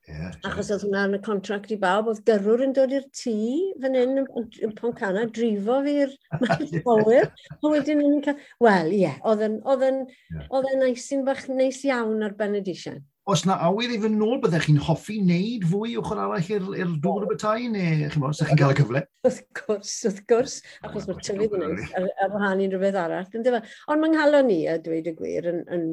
[0.03, 3.35] Yeah, achos oedd hwnna yn y contract i bawb, oedd gyrrwr yn dod i'r tŷ
[3.79, 8.41] fan hyn yn Poncana, drifo fi'r maetholwyr, a wedyn yn cael...
[8.59, 13.93] Wel, ie, yeah, oedd yn, oedd yn, bach neis iawn ar Benedician os na awydd
[13.95, 17.69] i fy nôl, byddech chi'n hoffi wneud fwy ochr arall i'r, ir dŵr y bethau,
[17.71, 19.03] neu chi'n bod, chi'n cael y cyfle?
[19.23, 23.29] Wrth gwrs, wrth gwrs, achos mae'r tyfu hwnnw ar, ar wahan i'n rhywbeth arall.
[23.31, 25.87] Ond mae'n nghalon ni, a dweud y gwir, yn, yn,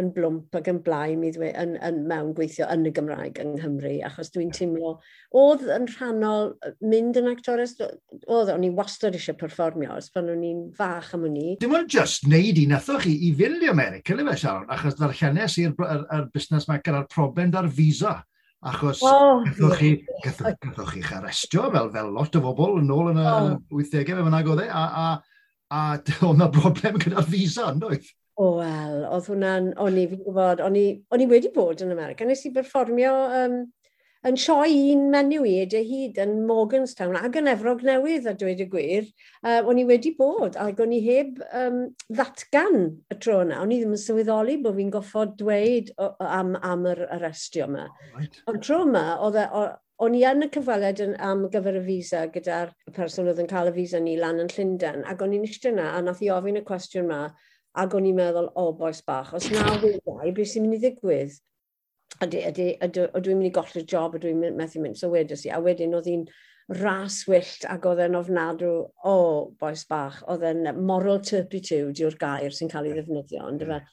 [0.00, 3.54] yn blwmp ac yn blaen i ddweud, yn, yn, mewn gweithio yn y Gymraeg yng
[3.56, 4.92] Nghymru, achos dwi'n teimlo,
[5.40, 6.52] oedd yn rhannol
[6.84, 11.24] mynd yn actores, oedd o'n i wastad eisiau perfformio, os pan o'n i'n fach am
[11.28, 11.56] o'n i.
[11.62, 14.98] Dim ond just neud i nathoch chi i fynd i America, le fe Sharon, achos
[15.00, 15.76] ddarllenes i'r
[16.34, 18.18] busnes mae gyda'r problem da'r visa.
[18.66, 19.90] Achos oh, gathoch chi,
[20.24, 23.50] gathoch, chi'ch arestio fel, fel lot o bobl yn ôl yn y oh.
[23.70, 25.36] 80au fe fyna goddau, e, a, a, a
[25.70, 25.80] a
[26.26, 28.08] oedd yna broblem gyda'r visa, yn doedd?
[28.36, 32.26] O, wel, oedd hwnna'n, o'n i, fi'n gwybod, o'n i, wedi bod yn America.
[32.28, 33.54] Nes i berfformio um,
[34.28, 38.60] yn sioi un menyw i dy hyd yn Morganstown ac yn Efrog Newydd, a dweud
[38.60, 39.08] y gwir.
[39.40, 42.78] Uh, o'n i wedi bod, ac o'n i heb um, ddatgan
[43.14, 43.62] y tro yna.
[43.62, 47.88] O'n i ddim yn sylweddoli bod fi'n goffod dweud am, am yr arestio yma.
[48.18, 48.40] Right.
[48.52, 49.48] Ond tro yma, oedd e,
[50.04, 53.76] o'n i yn y cyfweliad am gyfer y visa gyda'r person oedd yn cael y
[53.80, 56.66] visa ni lan yn Llundain, ac o'n i'n eistedd yna, a nath i ofyn y
[56.68, 57.22] cwestiwn yma,
[57.82, 60.82] Ac o'n i'n meddwl, o, oh, boes bach, os na wedai, beth sy'n mynd i
[60.84, 61.36] ddigwydd?
[62.24, 65.52] A dwi'n mynd i golli'r job, a dwi'n methu mynd, so wedes i.
[65.52, 66.24] A wedyn oedd hi'n
[66.80, 70.22] ras wyllt ac oedd e'n ofnadw o oh, boes bach.
[70.32, 73.84] Oedd e'n moral turpitude yw'r gair sy'n cael ei ddefnyddio, ond yeah.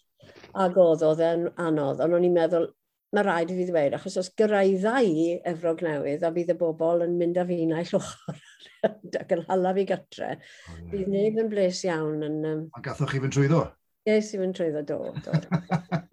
[0.63, 2.69] Ac oedd, oedd e'n anodd, ond o'n i'n meddwl,
[3.13, 7.06] mae rhaid i fi ddweud, achos os gyrraedda i Efrog Newydd a bydd y bobl
[7.06, 8.41] yn mynd â fi naill ochr
[9.21, 10.89] ac yn hala fi gytre, oh, yeah.
[10.91, 12.26] bydd neb yn bles iawn.
[12.28, 12.65] Yn, um...
[12.78, 13.63] A gathoch chi fynd trwyddo?
[14.10, 15.13] Yes, i fynd trwyddo, do.
[15.23, 16.02] do.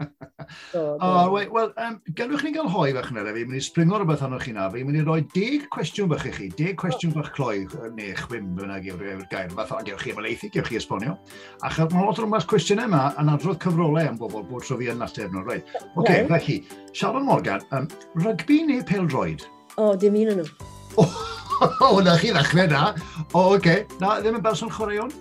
[0.74, 3.44] O, oh, wait, wel, um, gadwch ni gael hoi fach yna, fi.
[3.44, 4.68] Mynd i springo rhywbeth anoch chi na.
[4.72, 6.48] Fi mynd i roi deg cwestiwn bach i chi.
[6.58, 7.64] Deg cwestiwn bach cloi,
[7.96, 9.54] neu chwym, fyna gyfer gair.
[9.56, 11.16] Fath o, gewch chi ymlaethu, gewch chi esbonio.
[11.62, 14.78] A chael mae lot o'r mas cwestiynau yma yn adrodd cyfrolau am bobl bod tro
[14.80, 15.46] fi yn ateb nhw.
[15.46, 15.74] Right.
[15.94, 16.60] Oce, okay, felly,
[16.92, 17.88] Sharon Morgan, um,
[18.24, 19.46] rygbi neu peldroed?
[19.76, 21.08] O, dim un o'n nhw.
[21.60, 22.94] O, na chi ddechrau na.
[23.34, 23.58] O, oce.
[23.58, 23.82] Okay.
[24.00, 25.12] Na, ddim yn berson chwaraeon?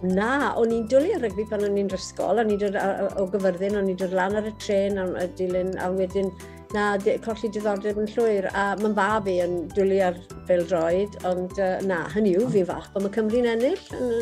[0.00, 2.76] Na, o'n i'n dwlu ar rygbi pan o'n i'n drysgol, o'n i'n dod
[3.20, 6.30] o gyfyrddin, o'n i'n dod lan ar y tren, o'n dilyn, a wedyn
[6.72, 10.16] na di, colli diddordeb yn llwyr, a mae'n fa fi yn dwlu ar
[10.48, 14.14] fel droed, ond uh, na, hynny yw, fi'n fach, ond mae Cymru'n ennill yn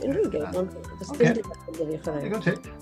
[0.00, 0.74] unrhyw gym, ond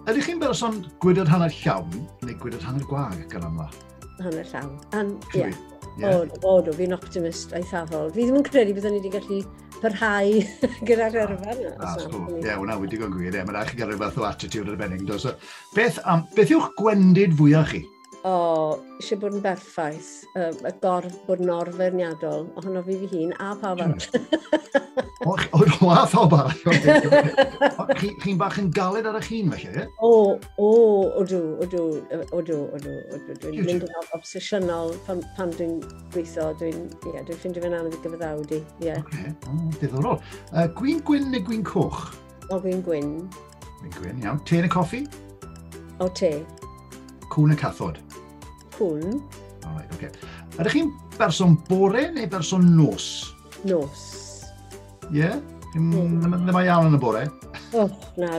[0.07, 1.93] Ydych chi'n berson gwydod hanner llawn
[2.25, 3.69] neu gwydod hanner gwag gan yma?
[4.23, 5.53] Hanner llawn, ie.
[5.99, 6.23] Yeah.
[6.23, 8.13] O, o, o, fi'n optimist eithafol.
[8.15, 9.41] Fi ddim yn credu byddwn ni wedi gallu
[9.83, 10.39] parhau
[10.89, 11.73] gyda'r erfa yna.
[11.79, 12.39] Ah, so, mm.
[12.41, 13.33] ie, hwnna wedi gwir.
[13.33, 15.05] Ie, mae'n rhaid chi gael rhywbeth o attitude ar y bennig.
[15.21, 15.35] So,
[15.77, 17.83] beth, am, beth yw'ch gwendid fwyaf chi?
[18.23, 20.11] O, oh, eisiau bod yn berffaith.
[20.39, 23.97] Um, y gorf bod yn orferniadol, ohono fi fi hun, a pa arall.
[23.99, 25.03] Hmm.
[25.27, 25.35] O,
[25.91, 26.55] a pawb arall.
[28.23, 29.89] Chi'n bach yn galed ar eich hun, felly?
[29.99, 30.71] O, o,
[31.19, 31.83] o dw, o dw,
[32.31, 33.37] o dw, o dw, o dw.
[33.43, 35.81] Dwi'n mynd yn obsesiynol pan, pan dwi'n
[36.15, 36.53] gweithio.
[36.63, 38.63] Dwi'n yeah, dwi ffindio fe'n anodd i gyfaddawdi.
[38.87, 39.03] Yeah.
[39.03, 39.35] Okay.
[39.51, 40.23] Mm, diddorol.
[40.53, 42.05] Uh, gwyn gwyn neu gwyn cwch?
[42.53, 43.17] O, gwyn gwyn.
[43.81, 44.43] Gwyn gwyn, iawn.
[44.47, 45.09] Te neu coffi?
[45.99, 46.37] O, te.
[47.33, 47.99] Cwn y cathod?
[48.77, 49.23] Cwn.
[49.65, 49.97] Alright, oce.
[49.97, 50.11] Okay.
[50.59, 53.07] Ydych chi'n berson bore neu berson nos?
[53.65, 54.03] Nos.
[55.09, 55.23] Ie?
[55.23, 55.39] Yeah?
[55.73, 56.51] Ddim mm.
[56.53, 57.23] mae iawn yn y bore?
[57.73, 58.37] O, oh, na.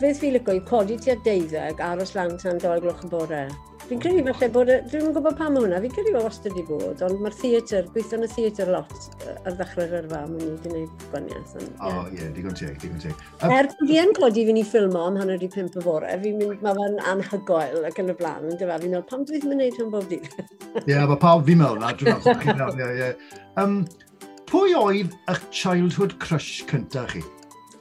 [0.00, 3.42] Beth fi'n lygo i codi tua deuddeg, aros lan tan doi gloch y bore.
[3.90, 7.00] Fi'n credu falle bod, dwi'n yn gwybod pam hwnna, fi'n credu bod wastad i bod,
[7.02, 8.92] ond mae'r theatr, gweithio yn y theatr lot
[9.26, 11.56] ar ddechrau'r yrfa, mae'n ni wedi gwneud gwaniaeth.
[11.58, 12.28] O, ie, yeah.
[12.36, 13.24] digon teg, digon teg.
[13.40, 16.38] Um, er fi yn codi fi'n i ffilmo am hanner i pimp y bore, fi'n
[16.38, 18.84] mynd, mae fe'n anhygoel ac yn y blaen, yn dyfa, e?
[18.84, 20.30] fi'n meddwl, pam dwi ddim yn gwneud hwn bob dydd?
[20.84, 23.08] Ie, yeah, mae pawb fi'n meddwl na, dwi'n meddwl.
[23.58, 23.80] Um,
[24.52, 27.24] pwy oedd eich childhood crush cyntaf chi?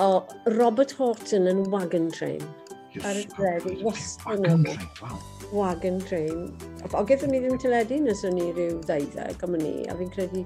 [0.02, 0.26] O,
[0.58, 2.42] Robert Horton yn Wagon Train.
[2.96, 6.50] Yes, ar y dredi, wastad yn Wagon Train, wow wagon train.
[6.94, 10.46] O, gyda ni ddim teledu nes o'n i rhyw ddeuddeg am ni, a fi'n credu...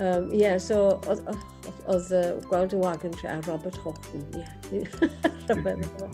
[0.00, 4.44] Um, yeah, so oedd uh, gweld y wagon train a Robert Houghton, ie.
[4.72, 4.88] Yeah.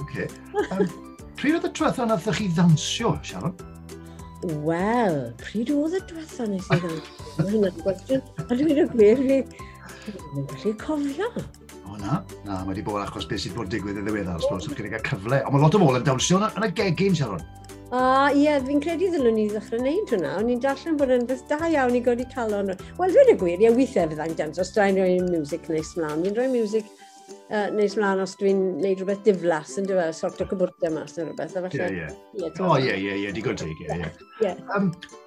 [0.02, 0.26] okay.
[0.74, 0.82] um,
[1.38, 3.54] pryd oedd y diwethaf nath chi ddansio, Sharon?
[4.66, 7.28] Wel, pryd oedd y drwetha nes i ddansio?
[7.38, 8.26] Mae hynna'n gwestiwn.
[8.44, 9.38] A dwi'n y gwir fi,
[10.08, 11.30] dwi'n gallu cofio.
[11.88, 14.66] O na, na, mae wedi bod achos beth sydd bod digwydd yn ddiweddar, os bod
[14.66, 15.40] chi'n cael cyfle.
[15.44, 17.46] Ond mae lot o fol yn dawnsio yn y gegin, Sharon.
[17.88, 20.34] A ie, yeah, fi'n credu ddylwn ni ddechrau wneud hwnna.
[20.36, 22.74] O'n i'n darllen bod yn beth da iawn i godi calon.
[22.98, 24.60] Wel, dwi'n y gwir, ie, weithiau fyddai'n dawns.
[24.60, 26.90] Os dwi'n rhoi music neis mlaen, dwi'n rhoi music
[27.48, 31.30] uh, neis mlaen os dwi'n gwneud rhywbeth diflas yn dweud, sort o cybwrdau mas neu
[31.30, 31.56] rhywbeth.
[31.80, 32.52] Ie, ie.
[32.60, 34.12] O, ie, ie, ie, digon teg, ie,
[34.44, 34.52] ie.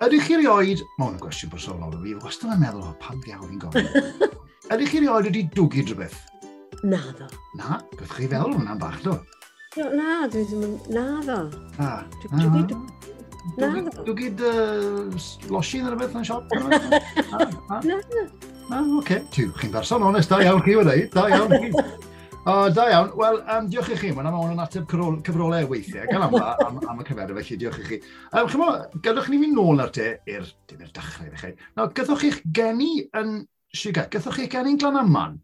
[0.05, 3.65] Ydych chi rioed, mae hwn yn gwestiwn personol, fi wastad yn meddwl, pam diawl fi'n
[3.65, 3.89] gofyn.
[4.77, 6.21] Ydych chi rioed wedi dwgu rhywbeth?
[6.85, 7.33] Na, ddo.
[7.57, 9.17] Na, beth chi fel hwnna'n bach, ddo.
[9.71, 10.71] Na, dwi ddim yn...
[10.91, 11.37] Na ddo.
[11.77, 11.91] Na.
[12.25, 12.63] Dwi.
[13.55, 14.03] Na ddo.
[14.03, 14.41] Dwi gyd
[15.47, 16.51] losi yn rhywbeth yn siop?
[17.87, 18.23] Na, na.
[18.67, 19.21] Na, oce.
[19.31, 21.69] Chi'n berson onest, da iawn chi wedi, da iawn chi.
[22.41, 23.13] O, da iawn.
[23.21, 24.11] Wel, um, diolch i chi.
[24.17, 26.03] Mae'n am yn ateb cyfrolau weithiau.
[26.11, 28.01] Gan am, am, am y cyfer, felly diolch i chi.
[28.33, 28.67] Um, Chymo,
[29.07, 31.53] gadwch ni fynd nôl ar te i'r er, dechrau, chi.
[31.79, 33.39] Nawr, gadwch chi'ch geni yn
[33.71, 35.39] Siwgat, gathoch chi geni'n Glanaman?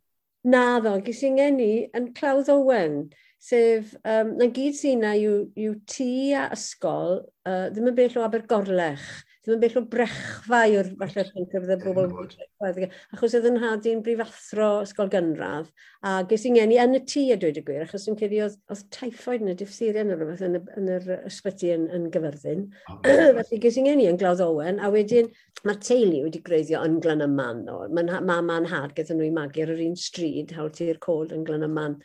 [0.52, 3.06] Na ddo, Gys i'n geni yn Clawdd Owen
[3.38, 8.18] sef, um, na gyd sy'n na yw, yw tŷ a ysgol uh, ddim yn bell
[8.18, 9.06] o Abergorlech,
[9.46, 12.88] ddim yn bell o brechfau o'r falle llencyfrdd y bobl.
[13.14, 15.70] Achos oedd yn hadu'n brifathro ysgol gynradd,
[16.02, 18.58] a ges i'n geni yn y tŷ a dweud y gwir, achos yn cedi oedd,
[18.74, 22.68] oedd taifoid yn y diphtheria yn rhywbeth yn, yn yr ysbyty yn, yn gyfyrddin.
[22.90, 23.00] Oh,
[23.38, 25.30] Felly ges i'n geni yn Glawdd Owen, a wedyn
[25.64, 27.68] mae teulu wedi greiddio yn Glynyman.
[27.94, 31.38] Mae'n ma, ma had gyda nhw i magu ar yr un stryd, hawl ti'r cold
[31.38, 32.00] yn Glynyman.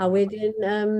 [0.00, 0.96] A wedyn, um,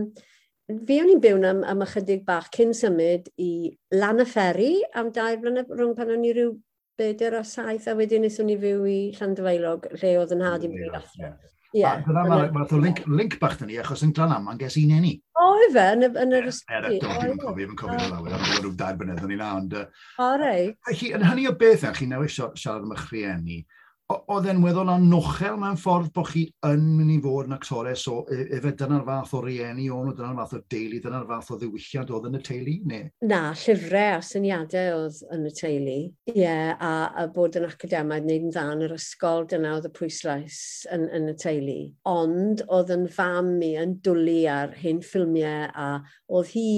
[0.87, 3.50] fi o'n i'n byw am, am ychydig bach cyn symud i
[3.94, 6.54] lan y fferi am dair blynedd rhwng pan o'n i rhyw
[6.98, 10.64] bedair o saith a wedyn nes o'n i fyw i Llandfaelog lle oedd yn had
[10.66, 11.35] i'n bryd athro.
[11.76, 11.85] Ie.
[12.09, 15.12] Mae'r link, link bach dyn ni achos yn glan am, mae'n ges i'n eni.
[15.37, 16.78] O, efe, yn yn yr yeah, ysbryd.
[16.78, 17.66] Er, dwi'n yn cofio, e.
[17.66, 19.76] dwi'n cofio fel awyr, am rhyw dair blynedd o'n i na, ond...
[20.22, 20.78] O, reit.
[21.11, 23.61] Yn hynny o beth, chi'n newid siarad am eich rhieni,
[24.07, 28.21] oedd e'n weddol anochel mewn ffordd bod chi yn mynd i fod yn actores, so
[28.31, 32.12] e, efe dyna'r fath o rieni o'n, dyna'r fath o deulu, dyna'r fath o ddiwylliant
[32.14, 33.01] oedd yn y teulu, Ne?
[33.27, 35.97] Na, llyfrau a syniadau oedd yn y teulu,
[36.31, 39.90] ie, yeah, a, a bod yn academaidd wneud yn dda yn yr ysgol, dyna oedd
[39.90, 40.61] y pwyslais
[40.95, 41.79] yn, yn y teulu.
[42.11, 45.90] Ond oedd yn fam mi yn dwlu ar hyn ffilmiau a
[46.31, 46.71] oedd hi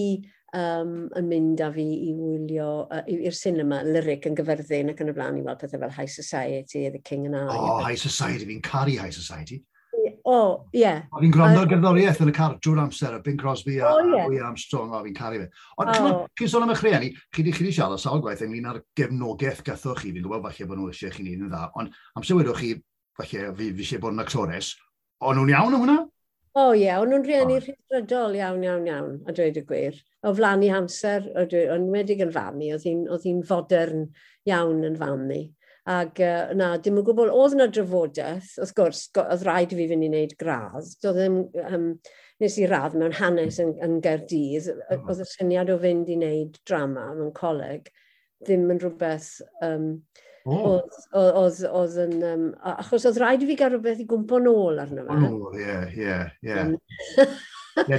[0.57, 5.13] um, yn mynd â fi i wylio uh, i'r cinema, lyric yn gyferddin ac yn
[5.13, 7.49] y blaen i weld pethau fel High Society, The King and I.
[7.57, 9.63] Oh, High Society, fi'n caru High Society.
[10.29, 10.83] O, oh, ie.
[10.83, 11.05] Yeah.
[11.17, 14.03] O'n i'n gwrando ar gerddoriaeth yn y car drwy'r amser, a Bing Crosby a, oh,
[14.05, 14.27] yeah.
[14.27, 15.49] a Louis Armstrong, o, fi'n caru fe.
[15.81, 16.19] Ond oh.
[16.39, 19.65] chi'n sôn am eich rhieni, chi di, chi di siarad sawl gwaith ynglyn â'r gefnogaeth
[19.67, 22.61] gathoch chi, fi'n gwybod falle bod nhw eisiau chi'n un yn dda, ond amser wedwch
[22.61, 22.75] chi,
[23.19, 24.75] falle fi, fi eisiau bod yn actores,
[25.25, 25.99] o'n nhw'n iawn o hwnna?
[26.59, 27.61] O oh, ie, yeah, ond nhw'n rhieni oh.
[27.63, 29.99] rhydrydol iawn, iawn, iawn, a dweud y gwir.
[30.27, 34.09] O flan i hamser, o'n wedig yn fan i, oedd hi'n fodern
[34.49, 35.45] iawn yn fan i.
[35.89, 39.87] Ac uh, na, dim yn gwybod, oedd yna drafodaeth, wrth gwrs, oedd rhaid i fi
[39.93, 40.91] fynd i wneud gradd.
[41.05, 41.87] Doedd ddim, um,
[42.43, 45.07] nes i radd mewn hanes yn, yn Gerdydd, hmm.
[45.07, 47.87] oedd y syniad o fynd i wneud drama mewn coleg,
[48.43, 49.31] ddim yn rhywbeth
[49.69, 49.93] um,
[50.49, 50.81] Oh.
[51.19, 52.17] Oedd yn...
[52.25, 55.19] Um, achos oedd rhaid i fi gael rhywbeth i gwmpo nôl arno fe.
[55.29, 57.27] O, ie, ie, ie.
[57.85, 57.99] Ie,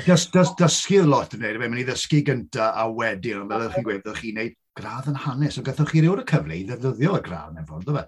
[0.59, 4.01] dysgu lot yn gwneud, mae'n i ddysgu gynta a wedyn, ond fel ydych chi'n gweud,
[4.03, 7.53] ydych chi'n gwneud gradd yn hanes, o gathoch chi ryw'r cyfle i ddefnyddio y gradd
[7.55, 8.03] mewn ffordd, o fe?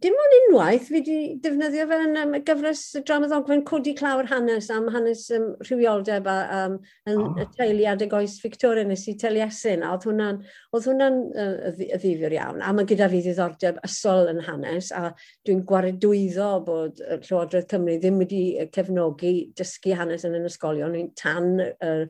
[0.00, 4.28] dim ond unwaith fi wedi defnyddio fe yn um, gyfres y drama ddogfen Codi Clawr
[4.30, 6.78] Hanes am hanes um, rhywioldeb a, um,
[7.10, 7.34] yn oh.
[7.42, 9.84] y teulu adeg oes Victoria nes i Taliesin.
[9.84, 10.40] Oedd hwnna'n,
[10.72, 11.10] hwnna
[11.44, 12.64] uh, y ddifur iawn.
[12.64, 15.10] A mae gyda fi ddiddordeb ysol yn hanes a
[15.48, 20.96] dwi'n gwaredwyddo bod Llywodraeth Cymru ddim wedi cefnogi dysgu hanes yn yn ysgolion.
[20.96, 22.06] Dwi'n tan uh,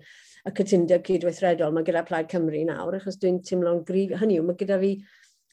[0.47, 4.15] y cytundeb cydweithredol mae gyda Plaid Cymru nawr achos dwi'n teimlo'n grif.
[4.23, 4.95] Hynny yw, mae gyda fi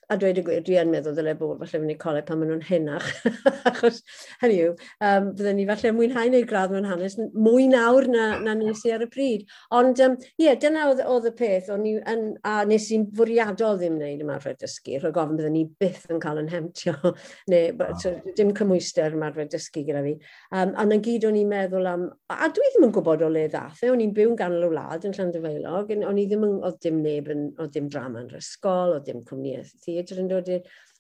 [0.08, 2.54] A dweud y gwir, dwi yn meddwl ddylai bod falle fynd i coleg pan maen
[2.54, 3.08] nhw'n hynach.
[3.68, 3.98] Achos,
[4.40, 8.54] hynny yw, um, byddwn ni falle mwynhau wneud gradd mewn hanes mwy nawr na, na
[8.56, 9.44] nes i ar y pryd.
[9.76, 13.04] Ond, ie, um, yeah, dyna oedd oedd y peth, o'n i yn, a nes i'n
[13.18, 16.96] fwriadol ddim wneud ymarfer dysgu, rhoi gofyn byddwn ni byth yn cael yn hemtio,
[17.52, 17.92] neu oh.
[18.00, 20.16] so, dim cymwyster ymarfer dysgu gyda fi.
[20.54, 23.44] Um, a na gyd o'n i'n meddwl am, a dwi ddim yn gwybod o le
[23.52, 26.58] ddath, e, o'n i'n byw yn ganol y wlad yn Llandyfeilog, o'n i ddim yn,
[26.64, 29.58] oedd dim neb yn, oedd dim drama yn yr ysgol, oedd dim cwmni
[29.98, 30.52] gyd yn dod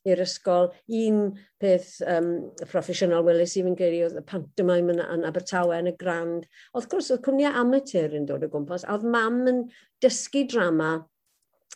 [0.08, 0.72] i'r ysgol.
[1.00, 1.22] Un
[1.62, 2.32] peth um,
[2.64, 6.48] proffesiynol welys i fi'n gyrru oedd y pantomime yn, yn Abertawe yn y Grand.
[6.74, 9.64] Oedd gwrs, oedd cwmniau amateur yn dod o gwmpas, a oedd mam yn
[10.04, 10.92] dysgu drama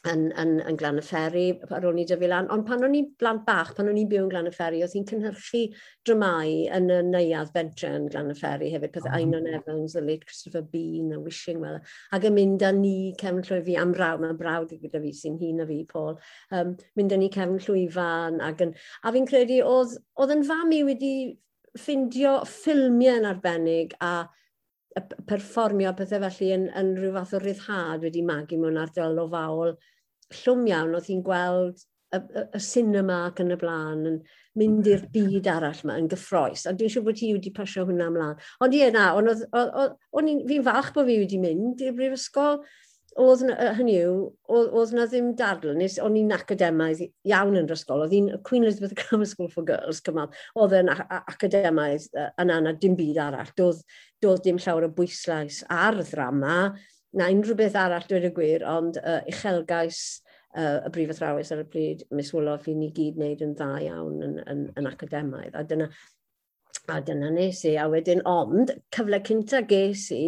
[0.09, 2.47] yn, yn, yn glan y fferi, ar ôl ni dyfu lan.
[2.53, 4.95] Ond pan o'n i blant bach, pan o'n i'n byw yn glan y fferi, oedd
[4.97, 5.61] hi'n cynhyrchu
[6.07, 8.93] dramau yn y neuad bentre yn glan y fferi hefyd.
[8.95, 9.19] Pethau oh.
[9.19, 11.77] Einon Evans, the late Christopher Bean, a Wishing Well.
[12.17, 15.61] Ac yn mynd â ni cefn llwyfi am brawd, mae brawd gyda fi sy'n hun
[15.61, 16.17] a fi, Paul.
[16.49, 18.41] Um, mynd â ni cefn llwyfan.
[18.49, 21.15] Ac yn, a fi'n credu, oedd, oedd yn fam i wedi
[21.77, 24.25] ffindio ffilmiau yn arbennig a
[25.27, 29.71] perfformio pethau felly yn, yn rhyw fath o ryddhad wedi magu mewn ardal o fawl
[30.39, 34.21] llwm iawn oedd hi'n gweld y, y, y cinema ac yn y blaen yn
[34.59, 36.67] mynd i'r byd arall yma yn gyffroes.
[36.67, 38.39] A dwi'n siŵr bod hi wedi pasio hwnna ymlaen.
[38.63, 39.31] Ond ie na, ond
[40.49, 42.61] fi'n falch bod fi wedi mynd i'r brifysgol.
[43.19, 43.41] Oedd
[43.75, 44.19] hynny yw,
[44.55, 48.63] oedd na ddim dadl, nes o'n i'n academaidd iawn yn yr ysgol, oedd hi'n Queen
[48.63, 53.83] Elizabeth Grammar School for Girls cymal, oedd yn academaidd yn anna dim byd arall, doedd,
[54.23, 56.55] doedd dim llawer o bwyslais ar y ddrama,
[57.19, 60.20] na unrhyw beth arall dweud y gwir, ond uh, uchelgais
[60.55, 63.69] uh, y brif athrawes ar y pryd, Miss Wolof, i ni gyd wneud yn dda
[63.87, 65.55] iawn yn, yn, yn academaidd.
[65.57, 65.89] A dyna,
[66.91, 67.75] a dyna nes i.
[67.79, 70.23] A wedyn, ond, cyfle cynta ges i,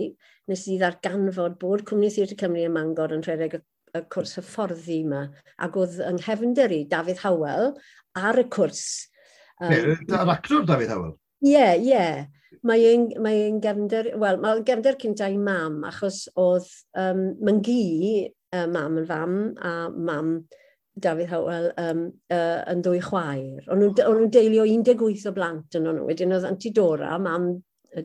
[0.51, 3.59] nes i ddarganfod bod Cwmni Theatr Cymru ym Mangor yn rhedeg
[3.93, 5.25] y cwrs hyfforddi yma,
[5.61, 7.73] ac oedd yng nghefnder i, Dafydd Howell,
[8.17, 8.85] ar y cwrs.
[9.61, 11.13] Um, Ne, Yr actor Dafydd Howell?
[11.43, 11.91] Ie, yeah, ie.
[11.91, 12.23] Yeah.
[12.63, 16.69] Mae ein, mae ein gefnder, wel, mae'n gefnder cynta i mam, achos oedd
[17.01, 20.35] um, Myngi uh, mam yn fam a mam
[20.93, 23.65] Dafydd Howell um, uh, yn ddwy chwaer.
[23.73, 26.03] O'n nhw'n deulio 18 o blant yn nhw.
[26.05, 27.49] Wedyn oedd Antidora, mam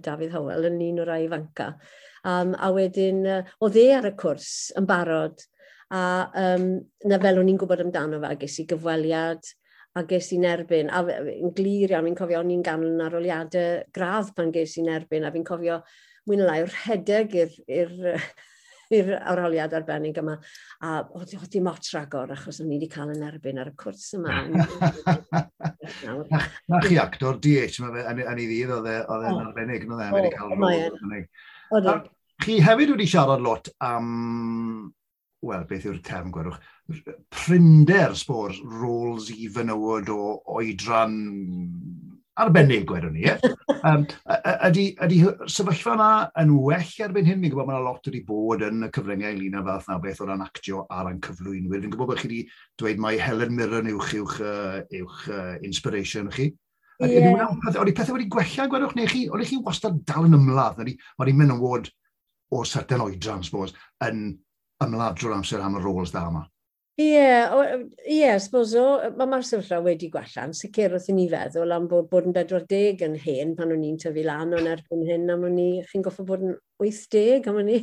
[0.04, 1.74] Dafydd Howell, yn un o'r rai ifanca.
[2.28, 5.44] Um, a wedyn, uh, oedd e ar y cwrs yn barod.
[5.92, 6.02] A
[6.36, 6.68] um,
[7.08, 9.52] na fel o'n i'n gwybod amdano fe, a ges i gyfweliad,
[9.96, 10.88] a ges i'n erbyn.
[10.88, 11.04] A
[11.36, 15.28] yn glir iawn, fi'n cofio, o'n i'n ganol yn aroliadau gradd pan ges i'n erbyn,
[15.28, 15.82] a fi'n cofio,
[16.28, 17.96] mwy na lai, rhedeg i'r
[18.94, 20.36] i'r arholiad arbennig yma.
[20.84, 24.06] A o, dim ot ragor, achos o'n i wedi cael yn erbyn ar y cwrs
[24.18, 24.36] yma.
[26.68, 30.12] na chi actor DH, mae fe, yn ei ddydd, e, oedd e'n arbennig, no dde,
[30.16, 32.12] wedi cael yn arbennig.
[32.38, 34.10] Chi hefyd wedi siarad lot am,
[35.44, 36.60] wel, beth yw'r term gwerwch,
[37.34, 40.22] prinder sbor, roles i fynywod o
[40.58, 41.18] oedran
[42.42, 43.26] arbennig, wedyn ni.
[43.86, 44.06] Um,
[44.68, 45.18] ydy, ydy
[45.50, 46.10] sefyllfa yna
[46.42, 47.42] yn well erbyn hyn?
[47.42, 50.22] Fi'n gwybod mae yna lot wedi bod yn y cyfryngau ynglyn â fath na beth
[50.24, 51.84] o ran actio ar ein cyflwynwyr.
[51.84, 52.40] Fi'n gwybod bod chi wedi
[52.80, 54.40] dweud mai Helen Mirren yw'ch, uwch,
[55.02, 56.50] uwch uh, inspiration chi.
[56.98, 57.46] Yeah.
[57.78, 61.54] Oeddi pethau wedi gwella gwedwch neu chi, oeddi chi wastad dal yn ymladd, oeddi mynd
[61.54, 61.90] yn wod
[62.50, 64.32] o certain oedran, suppose, yn
[64.82, 66.42] ymladd drwy'r amser am y roles da yma.
[67.00, 67.76] Ie, yeah,
[68.08, 68.84] yeah, suppose o,
[69.14, 73.04] Mae mae'r sefyllfa wedi gwella'n sicr wrth i ni feddwl am bod, bod yn 40
[73.06, 76.24] yn hen pan o'n i'n tyfu lan, ond erbyn hyn am o'n i, chi'n goffa
[76.26, 77.76] bod yn 80 am o'n i,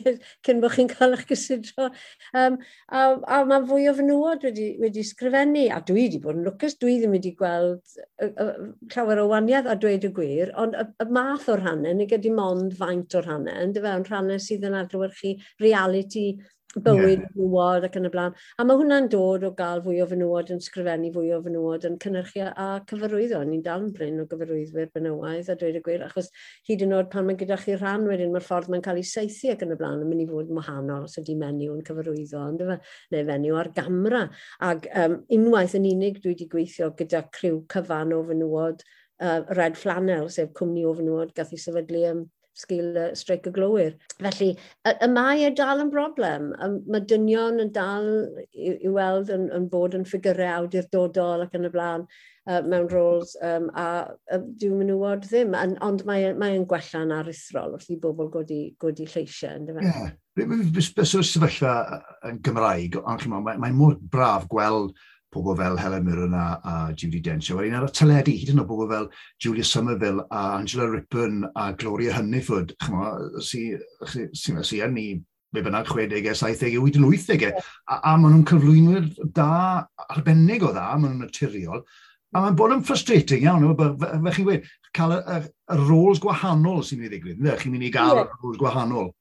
[0.43, 1.87] cyn bod chi'n cael eich gysidro.
[2.35, 2.57] Um,
[2.91, 3.05] a,
[3.37, 6.97] a mae fwy o fenywod wedi, wedi sgrifennu, a dwi wedi bod yn lwcus, dwi
[6.99, 8.49] ddim wedi gweld y, y,
[8.97, 12.35] llawer o waniaeth a dweud y gwir, ond y, y math o'r rhannau, nid ydy
[12.35, 16.33] mond faint o'r rhannau, ynddo e, fe, rhannau sydd yn adlywyrchu reality
[16.75, 17.27] bywyd yeah.
[17.31, 18.33] fenywod ac yn y blaen.
[18.59, 21.95] A mae hwnna'n dod o gael fwy o fenywod yn sgrifennu fwy o fenywod yn
[22.03, 23.41] cynnyrchu a cyfarwyddo.
[23.47, 26.31] Ni'n dal yn bryn o gyfarwyddwyr benywaidd a dweud y gwir, achos
[26.67, 29.53] hyd yn oed pan mae gyda chi rhan wedyn mae'r ffordd mae'n cael ei seithi
[29.53, 32.43] ac yn y blaen yn mynd i fod yn wahanol os ydy menyw yn cyfarwyddo,
[32.43, 32.79] ond efe,
[33.15, 34.25] neu fenyw ar gamra.
[34.67, 38.83] Ac um, unwaith yn unig dwi wedi gweithio gyda criw cyfan o fenywod
[39.21, 42.25] uh, Red Flannel, sef cwmni o fenywod, gath i sefydlu um,
[42.55, 43.95] sgil y streic y glwyr.
[44.19, 44.51] Felly,
[44.87, 46.51] y, y mae e dal yn broblem.
[46.55, 48.07] Y, mae dynion yn dal
[48.51, 52.05] i, i weld yn, yn bod yn ffigurau awdurdodol ac yn y blaen
[52.49, 53.87] uh, mewn roles, um, a
[54.31, 55.55] uh, dwi'n menywod ddim.
[55.57, 59.59] An, ond mae'n mae, e, mae gwella'n aruthrol wrth i bobl godi, godi lleisiau.
[59.65, 59.89] Ie.
[59.89, 60.13] Yeah.
[60.35, 61.75] Beth yw'r sefyllfa
[62.27, 64.95] yn Gymraeg, ond chi'n mae, mae mor braf gweld
[65.35, 67.51] pobl fel Helen Mirren a, a Judy Dench.
[67.51, 69.07] A wedyn ar y teledu, hyd yn oed pobl fel
[69.43, 73.79] Julia Somerville a Angela Rippon a Gloria Hunniford, chyma, sy'n
[74.11, 75.09] sy, sy, sy, ni
[75.55, 77.51] be bynnag 60au, 70au, hyd yn 80au.
[77.87, 79.51] A, a maen nhw'n cyflwynwyr da,
[80.09, 81.85] arbennig o dda, maen nhw'n naturiol.
[82.35, 85.37] A mae'n bod yn frustrating iawn, fe, chi'n gweud, cael y, y,
[85.71, 87.45] y roles gwahanol sy'n mynd i ddigwydd.
[87.61, 88.33] Chi'n mynd i gael yeah.
[88.41, 89.13] roles gwahanol.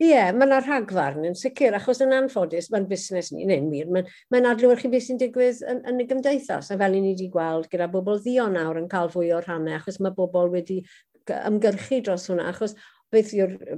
[0.00, 3.90] Ie, yeah, mae yna rhagfarn yn sicr, achos yn anffodus, mae'n busnes ni, neu'n wir,
[3.92, 7.28] mae'n mae adlewyrchu beth sy'n digwydd yn, yn y gymdeithas, a fel i ni wedi
[7.34, 10.80] gweld gyda bobl ddion nawr yn cael fwy o'r rhannau, achos mae bobl wedi
[11.30, 12.74] ymgyrchu dros hwnna, achos
[13.12, 13.34] beth,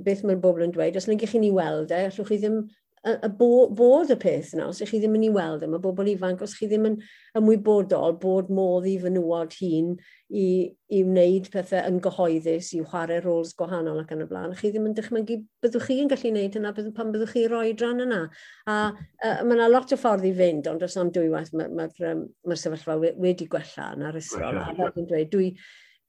[0.07, 2.63] beth mae'r bobl yn dweud, os nag ych ni weld e, allwch chi ddim
[3.05, 5.81] y, bo, bod y peth yna, os ych chi ddim yn ei weld e, yma,
[5.83, 6.97] bobl ifanc, os chi ddim yn
[7.37, 9.91] ymwybodol bod modd i fenywod hun
[10.33, 10.47] i,
[10.89, 14.89] i wneud pethau yn gyhoeddus, i chwarae roles gwahanol ac yn y blaen, chi ddim
[14.89, 18.23] yn dychmygu byddwch chi yn gallu gwneud yna bydd, pan byddwch chi roi dran yna.
[18.65, 18.81] A,
[19.21, 22.15] a mae yna lot o ffordd i fynd, ond os am dwywaith mae'r ma, ma,
[22.15, 22.15] ma,
[22.49, 24.63] ma sefyllfa wedi gwella yn ar ysgol.
[24.65, 25.53] A fel dwi'n dweud, dwi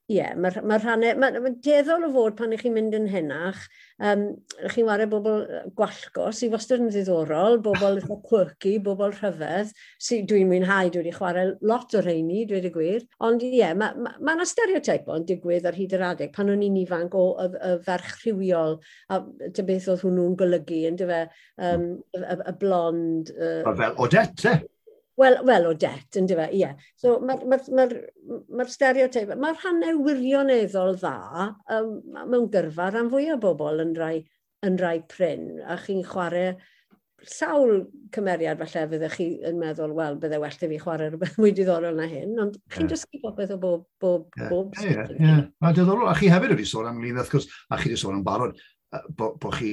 [0.06, 3.08] Ie, yeah, mae'r ma rhannau, mae'n ma deddol o fod pan ych chi'n mynd yn
[3.10, 3.64] hynach,
[4.06, 4.20] um,
[4.62, 5.40] ych chi'n wario bobl
[5.80, 9.72] gwallgo, sydd wastad yn ddiddorol, bobl eitha quirky, bobl rhyfedd,
[10.08, 13.02] sydd dwi'n mwynhau, dwi wedi chwarae lot o rheini, dwi wedi gwir.
[13.26, 16.54] Ond ie, yeah, mae ma, ma, ma stereotype o'n digwydd ar hyd yr adeg, pan
[16.54, 18.78] o'n i'n ifanc o y, y ferch rhywiol,
[19.10, 21.20] a dy beth oedd hwnnw'n golygu, yn dy fe,
[21.72, 23.34] um, y, y, y blond...
[23.34, 24.54] Uh, fel Odette,
[25.16, 26.60] Wel, well, o det, yn fe, ie.
[26.60, 26.88] Yeah.
[27.00, 31.16] So mae'r ma, ma, ma, ma stereotype, mae'r rhannau wirioneddol dda
[31.72, 34.16] um, mewn gyrfa rhan fwy o bobl yn rai,
[34.66, 36.56] yn rai pryn, a chi'n chwarae
[37.26, 41.54] sawl cymeriad falle fyddech chi yn meddwl, wel, bydde well i fi chwarae rhywbeth mwy
[41.56, 42.92] diddorol na hyn, ond chi'n yeah.
[42.92, 43.86] dysgu popeth o bob...
[44.02, 44.50] bob, yeah.
[44.52, 45.30] bob yeah, yeah, yeah.
[45.30, 45.44] yeah.
[45.64, 48.20] A diddorol, a chi hefyd wedi sôn am lun, wrth gwrs, a chi wedi sôn
[48.20, 48.60] am barod,
[49.16, 49.72] bod bo chi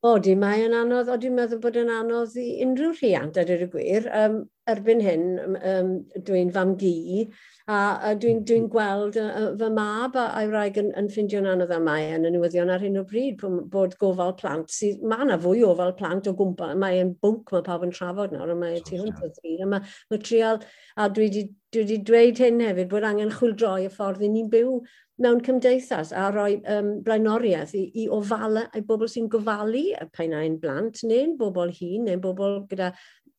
[0.00, 3.68] Odi, mae yn anodd, odi, meddwl bod yn anodd i unrhyw rhiant a dweud y
[3.68, 4.06] gwir.
[4.16, 4.38] Um,
[4.70, 5.26] erbyn hyn,
[5.60, 5.90] um,
[6.24, 7.26] dwi'n fam gi,
[7.68, 11.74] a, a dwi'n dwi gweld uh, fy mab a, a'i wraig yn, yn ffindio'n anodd
[11.76, 15.36] am mai yn y newyddion ar hyn o bryd, bod gofal plant, sydd, mae yna
[15.44, 19.02] fwy ofal plant o gwmpa, mae'n bwnc mae pawb yn trafod nawr, a mae tu
[19.02, 20.64] hwnt o ddryd, a mae, mae trial,
[20.96, 24.80] a dwi wedi dwi dweud hyn hefyd, bod angen chwildroi y ffordd i ni'n byw
[25.20, 30.56] mewn cymdeithas a rhoi um, blaenoriaeth i, i ofala, i bobl sy'n gofalu y ein
[30.60, 32.92] blant, neu'n bobl hun, neu'n bobl gyda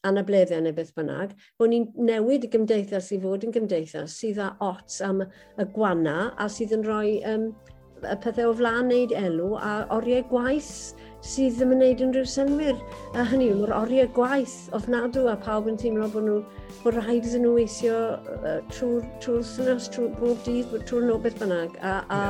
[0.07, 4.51] anableddau neu beth bynnag, bod ni'n newid y gymdeithas i fod yn gymdeithas sydd â
[4.65, 7.51] ots am y gwana a sydd yn rhoi um,
[8.01, 10.73] y pethau o flaen wneud elw a oriau gwaith
[11.21, 12.79] sydd ddim yn gwneud unrhyw synwyr.
[13.13, 16.39] A hynny yw, mae'r oriau gwaith ofnadw a pawb yn teimlo bod nhw
[16.81, 21.77] bod rhaid iddyn nhw weithio uh, trwy'r trw synas, trwy bob dydd, trwy'r nobeth bynnag.
[21.81, 22.21] A, a,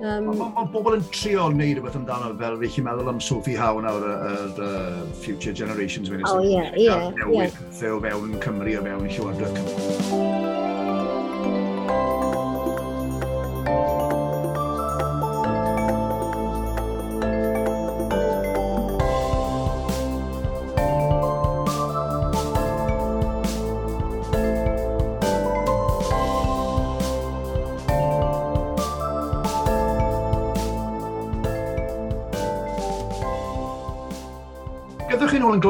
[0.00, 0.16] yeah.
[0.16, 3.58] um, Mae ma, bobl yn trio wneud rhywbeth amdano fel fi chi'n meddwl am Sophie
[3.60, 6.12] Howe nawr, yr uh, Future Generations.
[6.30, 6.88] Oh, ie, ie.
[7.20, 8.00] Newydd, yeah.
[8.08, 10.59] fewn Cymru o fewn Llywodraeth Cymru.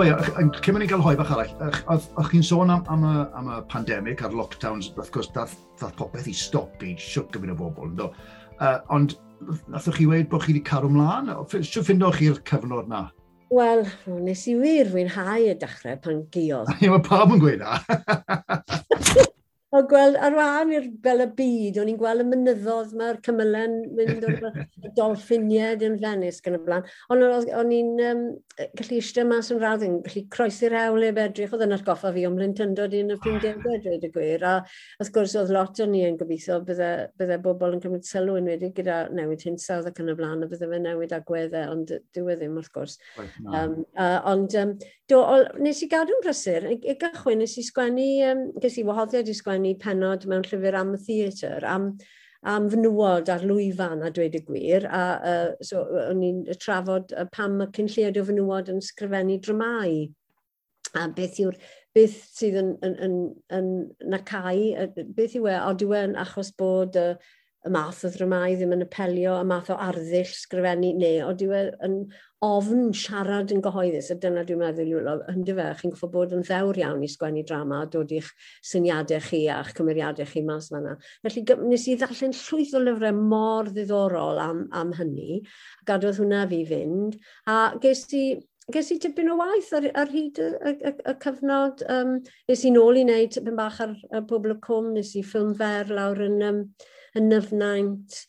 [0.00, 1.50] anyway, cyn mynd i gael hoi bach arall,
[1.92, 5.96] o'ch chi'n sôn am, am, y, am y pandemig a'r lockdowns, wrth gwrs, dath, dath
[5.98, 8.10] popeth i stopi, siwt gyfyn o bobl, ynddo.
[8.60, 9.16] Uh, ond,
[9.72, 11.32] nathwch chi wedi bod chi wedi caro ymlaen?
[11.58, 13.06] Siw ffindo chi'r cyfnod na?
[13.50, 13.82] Wel,
[14.22, 16.70] nes i wir fwynhau y dechrau pan geodd.
[16.78, 17.80] Ie, mae pawb yn gweud na.
[19.70, 23.76] O gweld, ar wahan i'r fel y byd, o'n i'n gweld y mynyddodd mae'r cymylen
[23.94, 24.56] mynd o'r
[24.96, 26.88] dolffiniad yn Venice gan y blaen.
[27.14, 28.24] Ond o'n i'n um,
[28.80, 32.24] gallu eistedd mas yn radd, yn gallu croesi'r hewl eb edrych, oedd yn atgoffa fi
[32.26, 34.42] o'n Mlintyndod un o 50au, dweud y gwir.
[34.42, 34.56] A
[34.98, 36.90] wrth gwrs, oedd lot o'n i yn gobeithio bydde,
[37.22, 40.50] bydde bobl yn cymryd sylw yn wedi gyda newid hinsawdd ac yn y blaen, a
[40.50, 42.98] bydde fe newid agweddau, ond dyw e ddim wrth gwrs.
[43.22, 44.74] Um, uh, ond um,
[45.06, 49.30] do, o, nes i gadw'n prysur, i gychwyn, nes i sgwennu, um, ges i wahoddiad
[49.30, 51.90] i sgwennu mewn i penod mewn llyfr am y theatr, am,
[52.48, 55.02] am fnwod ar lwyfan a dweud y gwir, a
[55.32, 60.06] uh, so, o'n i'n trafod uh, pam y cynlliad o fnwod yn sgrifennu dramau,
[60.96, 61.58] a beth yw'r
[61.94, 63.18] beth sydd yn, yn, yn,
[63.58, 63.68] yn,
[64.00, 64.64] yn nacau,
[65.16, 67.12] beth yw e, odw e'n achos bod uh,
[67.66, 71.54] y math o ddramau ddim yn apelio, y math o arddull sgrifennu, neu o yw
[71.56, 71.96] e yn
[72.46, 76.44] ofn siarad yn gyhoeddus, a dyna dwi'n meddwl yw, ynddo fe, chi'n gwybod bod yn
[76.46, 78.30] ddewr iawn i sgwennu drama, a dod i'ch
[78.64, 80.94] syniadau chi a'ch cymeriadau chi mas fanna.
[81.26, 85.42] Felly nes i ddallen llwyth o lyfrau mor ddiddorol am, am hynny,
[85.90, 88.24] gadodd hwnna fi fynd, a ges i
[88.70, 91.84] ges i tipyn o waith ar, ar hyd y, y, y, y cyfnod.
[91.90, 92.16] Um,
[92.48, 95.52] nes i nôl i wneud tipyn bach ar, ar bobl y Cwm, nes i ffilm
[95.58, 96.60] fer lawr yn um,
[97.16, 98.20] y nyfnaint.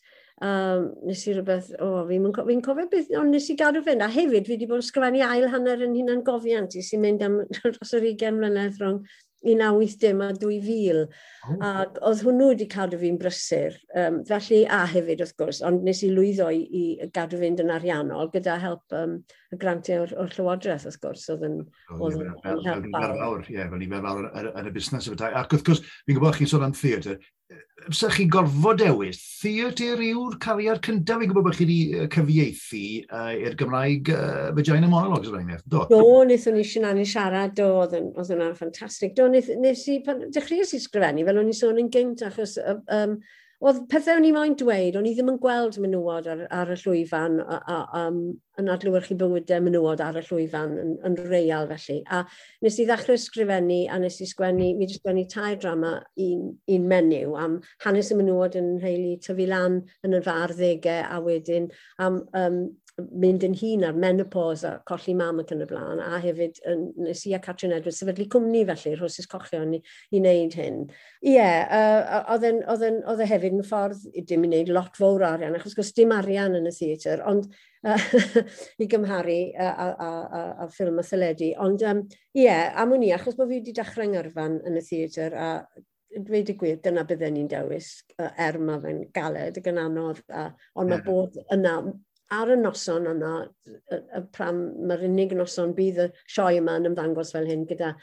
[0.42, 4.02] Um, nes i rhywbeth, o, oh, fi'n fi, cofio beth, ond nes i gadw fynd.
[4.02, 7.22] A hefyd, fi wedi bod yn sgrifennu ail hanner yn hunan gofiant i sy'n mynd
[7.22, 9.04] am dros yr 20 mlynedd rhwng
[9.42, 11.08] 1980 a 2000.
[11.50, 11.62] Oh.
[11.66, 13.76] Ac oedd hwnnw wedi cadw fi'n brysur.
[13.98, 17.72] Um, felly, a hefyd wrth gwrs, ond nes i lwyddo i, i gadw fynd yn
[17.74, 19.18] ariannol gyda help um,
[19.52, 21.26] y grantiau o'r, or Llywodraeth wrth gwrs.
[21.34, 21.58] Oedd yn,
[21.98, 22.34] oedd yn,
[22.68, 23.46] help fawr.
[23.50, 25.10] Ie, fel nifer fawr yn y busnes.
[25.10, 27.18] Ac wrth gwrs, fi'n gwybod chi'n sôn am theatr,
[27.88, 33.32] fysa chi gorfod dewis theatr yw'r cariad cyntaf fi'n gwybod bod chi wedi cyfieithu uh,
[33.34, 35.68] i'r Gymraeg uh, vagina monologues rhaid enghraifft?
[35.72, 35.84] do?
[35.90, 39.16] Do, wnaethon ni Sianan i siarad, do, oedd hwnna'n ffantastig.
[39.18, 39.98] Do, wnaeth, nes i,
[40.34, 43.18] dechreuais i sgrifennu, fel o'n i sôn yn gynt, achos um,
[43.62, 46.76] oedd pethau o'n i moyn dweud, o'n i ddim yn gweld menywod ar, ar y
[46.80, 48.18] llwyfan a, a, um,
[48.58, 52.00] yn adlywyrchu bywydau menywod ar y llwyfan yn, yn real felly.
[52.10, 52.24] A
[52.64, 55.94] nes i ddechrau sgrifennu a nes i sgwennu, mi wedi sgwennu tair drama
[56.26, 61.22] un, un menyw am hanes y menywod yn nheulu tyfu lan yn y farddegau a
[61.22, 61.70] wedyn
[62.02, 62.62] am um,
[63.22, 66.60] mynd yn hun ar menopause a colli mam ac yn y blaen, a hefyd
[67.02, 69.82] nes i a Catrin Edwards sefydlu cwmni felly, rhwysys cochion i,
[70.12, 70.80] i wneud hyn.
[71.24, 75.76] Ie, yeah, uh, oedd e hefyd yn ffordd dim i wneud lot fawr arian, achos
[75.78, 77.48] gwrs dim arian yn y theatr, ond
[77.86, 78.08] uh,
[78.82, 81.54] i gymharu a, a, a, a, a ffilm y theledu.
[81.62, 82.04] Ond ie, um,
[82.38, 85.48] yeah, am o'n achos bod fi wedi dechrau ngyrfan yn y theatr a
[86.20, 90.48] dweud y gwir, dyna bydden ni'n dewis er mae fe'n galed ac yn anodd, a,
[90.76, 91.06] ond mae mhm.
[91.06, 91.76] bod yna
[92.32, 93.32] ar y noson yna,
[93.68, 97.94] y, y pram, mae'r unig noson bydd y sioe yma yn ymddangos fel hyn gyda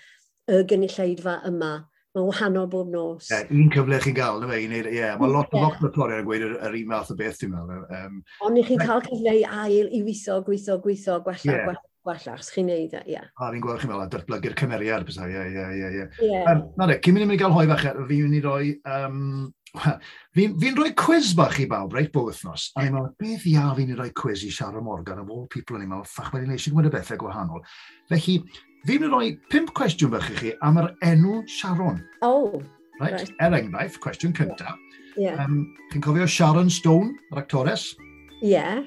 [0.49, 1.73] y gynulleidfa yma.
[2.17, 3.27] Mae'n wahanol bob nos.
[3.29, 4.79] Ie, yeah, un cyfle chi'n gael, fe, i ie.
[4.95, 5.19] Yeah.
[5.21, 5.67] Mae lot, yeah.
[5.67, 7.83] lot o cloriau yn gweud yr, yr un math o beth, dwi'n meddwl.
[7.99, 8.15] Um,
[8.47, 11.67] Ond i chi'n cael cyfle i ail, i wytho, gweithio, gweithio, gwella, yeah.
[11.67, 13.21] gwella gwella, wellach, chi'n neud e, ie.
[13.21, 16.07] A fi'n gweld chi'n meddwl, datblygu'r cymeriad, bys ie, ie, ie.
[16.27, 16.41] ie.
[16.77, 19.19] Na ne, cyn mynd i gael hoi fach, fi'n mynd i roi, um,
[20.35, 22.71] fi'n fi rhoi quiz bach i bawb, reit, bob wythnos.
[22.75, 25.83] A ni'n meddwl, beth ia fi'n rhoi quiz i Sharon Morgan, of all people, a
[25.83, 27.63] ni'n meddwl, ffach, mae'n eisiau gwybod y bethau gwahanol.
[28.11, 28.39] Felly,
[28.89, 32.03] fi'n rhoi pimp cwestiwn bach i chi am yr enw Sharon.
[32.25, 32.59] Oh,
[32.99, 33.13] Right.
[33.13, 33.29] right.
[33.39, 34.75] Er enghraifft, cwestiwn cyntaf.
[35.15, 35.39] Yeah.
[35.39, 37.93] Um, Chi'n cofio Sharon Stone, yr actores?
[38.41, 38.49] Ie.
[38.57, 38.81] Yeah.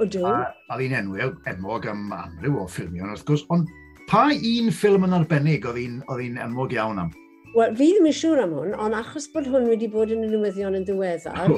[0.00, 0.24] Odw.
[0.24, 1.18] A oedd hi'n enw
[1.52, 3.68] enwog am amryw o ffilmion, wrth gwrs, ond
[4.08, 7.12] pa un ffilm yn arbennig oedd hi'n enwog iawn am?
[7.52, 10.28] Wel, fi ddim yn siŵr am hwn, ond achos bod hwn wedi bod yn y
[10.30, 11.50] newyddion yn ddiweddar,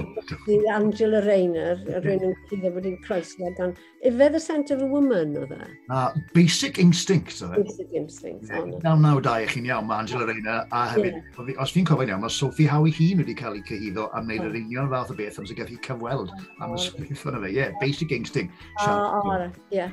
[0.46, 3.76] di Angela Rayner, y rhywun yn cyddo bod hi'n croeslo gan...
[4.04, 5.68] Ife the centre of a woman, o e?
[5.88, 7.62] Uh, basic instinct, o e?
[7.62, 8.80] Basic instinct, ond.
[8.82, 11.62] Naw naw da chi'n iawn, mae Angela Rayner, a hefyd, yeah.
[11.62, 14.58] os fi'n cofio'n iawn, mae Sophie Howie hun wedi cael ei cyhyddo am wneud yr
[14.64, 18.18] union fath o beth am sy'n gallu cyfweld am y sgriff yna fe, ie, basic
[18.18, 18.66] instinct.
[18.82, 19.38] O, o,
[19.70, 19.86] ie.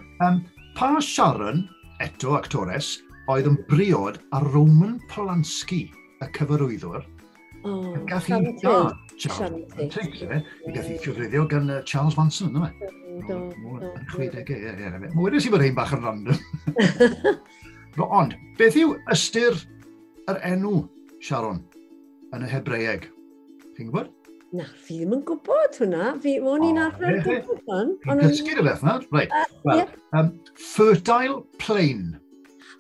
[0.74, 1.68] Pa Sharon,
[2.02, 2.95] eto actores,
[3.30, 5.84] oedd yn briod a Roman Polanski,
[6.22, 7.05] y cyfarwyddwr,
[7.65, 8.95] oh, gath i Charles
[9.76, 12.91] Manson, gath i cyfrifio gan uh, Charles Manson, yna fe?
[13.28, 13.89] Do, do.
[13.91, 14.93] Yn 60au, ie, ie.
[15.03, 16.39] Mae wedi si bod ein bach yn random.
[18.22, 19.59] Ond, beth yw ystyr
[20.32, 20.86] yr enw,
[21.22, 21.59] Sharon,
[22.34, 23.09] yn y Hebreeg?
[23.76, 24.09] Chi'n gwybod?
[24.55, 26.09] Na, fi ddim yn gwybod hwnna.
[26.24, 27.93] Fi, o'n i'n arfer gwybod hwn.
[28.24, 28.97] Cysgu dy beth na?
[29.13, 29.32] Right.
[29.67, 29.86] Well,
[30.17, 32.17] um, fertile plain.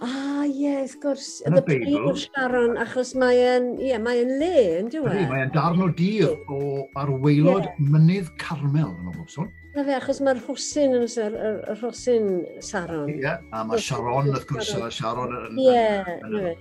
[0.01, 1.25] Ah, ie, yeah, wrth gwrs.
[1.45, 2.07] Yn y Beibl.
[2.17, 5.13] Sharon, achos mae'n yeah, mae le, yn dweud?
[5.13, 7.83] Ydy, mae'n darn o dir o arweilod yeah.
[7.93, 9.51] mynydd Carmel yn o bobson.
[9.75, 12.25] Na fe, achos mae'r hwsyn yn y, y, rhosyn
[12.65, 13.11] Saron.
[13.13, 15.61] Ie, yeah, a mae Sharon, wrth gwrs, a Sharon yn...
[15.61, 15.85] Ie,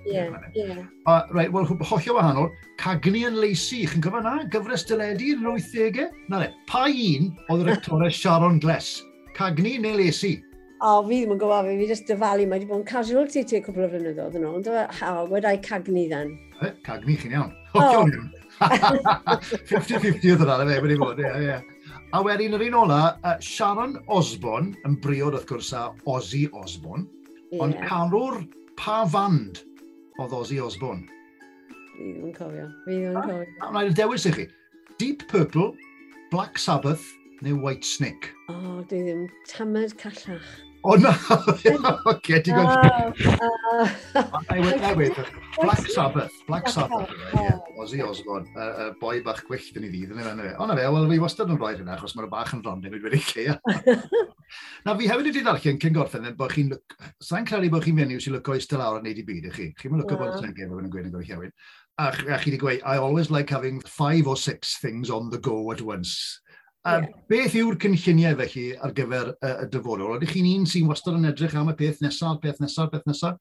[0.04, 0.26] ie,
[0.60, 0.76] ie.
[1.08, 4.36] Rhaid, wel, hollio wahanol, Cagni yn Leisi, chi'n cyfan na?
[4.52, 6.06] Gyfres dyledu yn yr 80au?
[6.28, 9.00] Na fe, pa un oedd yr actores Sharon Gless?
[9.32, 10.36] Cagni neu Leisi?
[10.80, 13.58] O, fi ddim yn gwybod, fi, fi jyst dyfalu, mae wedi bod yn casualty ti
[13.60, 16.30] cwbl o flynyddoedd yn ôl, ond how, e, wedai cagni then.
[16.64, 17.50] Eh, cagni chi'n iawn.
[17.74, 18.08] O, oh.
[18.08, 18.30] iawn.
[19.68, 21.98] 50-50 oedd yna, fe, wedi bod, ie, ie.
[22.16, 27.04] A wedyn, yr un ola, uh, Sharon Osborne, yn briod wrth gwrs a Ozzy Osborne,
[27.50, 27.60] yeah.
[27.66, 28.40] ond carwr
[28.80, 29.60] pa fand
[30.16, 31.04] oedd Ozzy Osborne?
[31.98, 33.44] Fi ddim yn cofio, fi ddim yn cofio.
[33.44, 34.48] A, a wnaed dewis i chi,
[34.96, 35.74] Deep Purple,
[36.32, 37.04] Black Sabbath,
[37.44, 38.32] neu White Snake?
[38.48, 40.50] O, oh, dwi ddim, tamed callach.
[40.82, 41.12] O na!
[42.08, 43.18] Oce, ti'n gwybod.
[44.48, 45.18] Newydd, newydd.
[45.60, 46.36] Black Sabbath.
[46.46, 47.12] Black Sabbath.
[47.80, 48.48] Ozzy Osbourne.
[48.56, 50.14] Y boi bach gwyllt yn ei ddydd.
[50.56, 53.04] O na fe, wel fi wastad yn rhoi hynna, achos mae'r bach yn rhan newid
[53.04, 53.58] wedi lleia.
[54.86, 56.72] Na fi hefyd wedi darllen cyn gorffen, bod chi'n...
[57.22, 59.68] Sa'n credu bod chi'n fenyw sy'n lygo eistedd lawr a neud i byd, ych chi?
[59.78, 61.52] Chi'n mynd lygo bod yn gef yn gweud yn gweud hiawin.
[62.00, 65.70] A chi wedi gweud, I always like having five or six things on the go
[65.70, 66.40] at once.
[66.88, 67.08] A yeah.
[67.28, 70.14] beth yw'r cynlluniau felly ar gyfer y, y dyfodol?
[70.16, 73.36] Ydych chi'n un sy'n wastad yn edrych am y peth nesaf, peth nesaf, peth nesaf?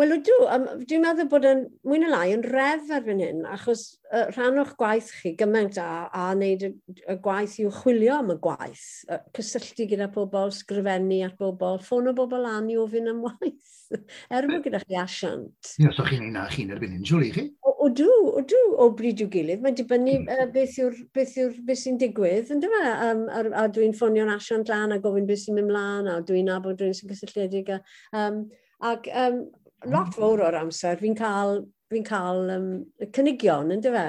[0.00, 0.36] Wel, ydw.
[0.48, 4.24] Um, dwi'n meddwl bod yn mwy na lai yn ref ar erbyn hyn, achos uh,
[4.32, 6.70] rhan o'ch gwaith chi gymaint a, a wneud y,
[7.12, 8.86] y gwaith i'w chwilio am y gwaith.
[9.06, 13.76] Uh, cysylltu gyda pobl, sgrifennu at bobl, ffôn o bobl an i ofyn am waith.
[14.32, 15.74] er bod gyda chi asiant.
[15.76, 17.46] Ie, os chi'n ei na chi'n erbyn hyn, siwr i chi?
[17.92, 19.62] O dw, o bryd i'w gilydd.
[19.64, 22.82] Mae'n dibynnu uh, beth yw'r beth yw'r beth sy'n digwydd, ynddo fe?
[23.08, 26.48] Um, a, a dwi'n ffonio'n asiant lan a gofyn beth sy'n mynd mlaen, a dwi'n
[26.48, 27.72] nabod rhywun sy'n gysylltiedig.
[28.16, 28.44] Um,
[28.82, 29.42] ac um,
[29.84, 30.16] lot hmm.
[30.16, 32.68] fawr o'r amser, fi'n cael fi'n cael um,
[33.14, 34.04] cynigion, yn dyfe?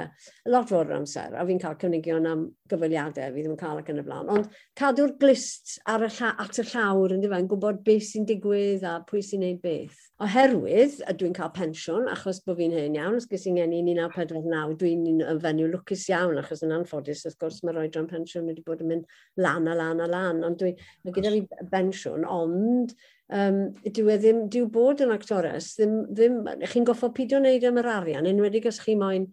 [0.50, 3.90] Lot fawr o'r amser, a fi'n cael cynigion am gyfaliadau fi ddim yn cael ac
[3.92, 4.30] yn y blaen.
[4.32, 7.18] Ond cadw'r glist ar y at y llawr, e?
[7.18, 10.00] yn fe, yn gwybod beth sy'n digwydd a pwy sy'n neud beth.
[10.24, 14.76] Oherwydd, a dwi'n cael pensiwn, achos bod fi'n hyn iawn, os gysi'n gen i 1949,
[14.80, 18.84] dwi'n yn fenyw lwcus iawn, achos yn anffodus, wrth gwrs, mae'r oedran pensiwn wedi bod
[18.84, 20.78] yn mynd lan a lan a lan, ond dwi'n
[21.10, 22.96] gyda fi pensiwn, ond
[23.32, 26.38] um, dyw e ddim, dyw bod yn actores, ddim, ddim,
[26.70, 29.28] chi'n goffo pidio wneud e am yr arian, enwedig os chi moyn,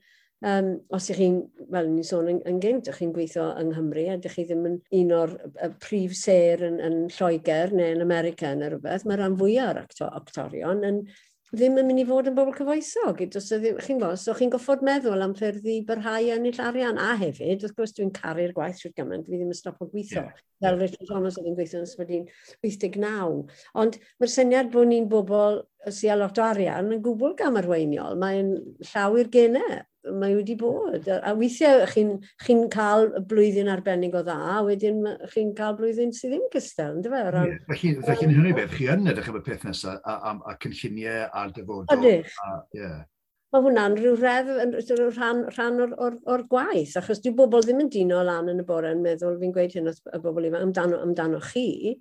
[0.48, 1.40] um, os ych chi'n,
[1.74, 4.70] wel, ni'n sôn yn, yn gynt, ych chi'n gweithio yng Nghymru, a ydych chi ddim
[4.70, 5.36] yn un o'r
[5.84, 10.10] prif ser yn, yn Lloegr neu yn America neu rhywbeth, mae rhan fwyaf o'r acto,
[10.22, 11.04] actorion yn
[11.52, 13.20] ddim yn mynd i fod yn bobl cyfoesog.
[13.34, 17.00] Chi'n gwybod, so chi'n goffod meddwl am ffyrdd i byrhau ennill arian.
[17.02, 20.24] A hefyd, wrth gwrs, dwi'n caru'r gwaith trwy'r gymaint, fi ddim yn stopo gweithio.
[20.24, 20.42] Yeah.
[20.64, 22.26] Fel Richard Thomas oedd yn gweithio yn ysbrydyn
[22.64, 23.44] 89.
[23.84, 28.16] Ond mae'r syniad bod ni'n bobl sy'n a lot o arian yn gwbl gam arweiniol.
[28.22, 28.54] Mae'n
[28.94, 31.08] llawer genau mae wedi bod.
[31.12, 36.36] A weithiau chi'n chi, cael blwyddyn arbennig o dda, a wedyn chi'n cael blwyddyn sydd
[36.36, 37.24] ddim gystel, ynddo fe?
[37.36, 37.50] Ran...
[37.52, 40.58] Yeah, felly, felly hynny beth, chi yn edrych am y peth nesaf, a, a, a
[40.64, 41.98] cynlluniau a'r dyfodol.
[41.98, 42.38] Ydych.
[42.78, 43.02] Yeah.
[43.52, 44.50] Mae hwnna'n rhyw redd,
[45.18, 48.68] rhan, rhan o'r, or, or gwaith, achos dwi'n bobl ddim yn dino lan yn y
[48.68, 51.98] bore yn meddwl, fi'n gweud hyn wrth bobl ifanc, amdano, amdano chi,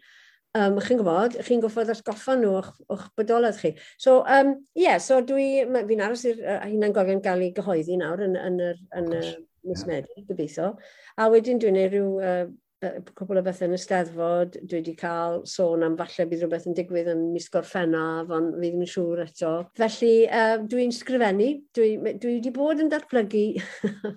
[0.59, 3.75] um, chi'n gwybod, chi'n goffod atgoffa nhw o'ch, och bodolaeth chi.
[3.99, 8.25] So, um, yeah, so dwi, fi'n aros i'r uh, hynna'n gofio'n gael ei gyhoeddi nawr
[8.27, 10.73] yn, yn, yr, yn, yn, yn, yn, yn, yn, yn, yn, gobeithio.
[11.21, 12.45] A wedyn dwi'n ei rhyw uh,
[12.81, 17.11] cwpl o bethau yn ysteddfod, dwi wedi cael sôn am falle bydd rhywbeth yn digwydd
[17.13, 19.51] yn mis gorffennaf, ond fi ddim yn siŵr eto.
[19.77, 21.91] Felly, uh, dwi'n sgrifennu, dwi,
[22.23, 23.45] dwi wedi bod yn datblygu,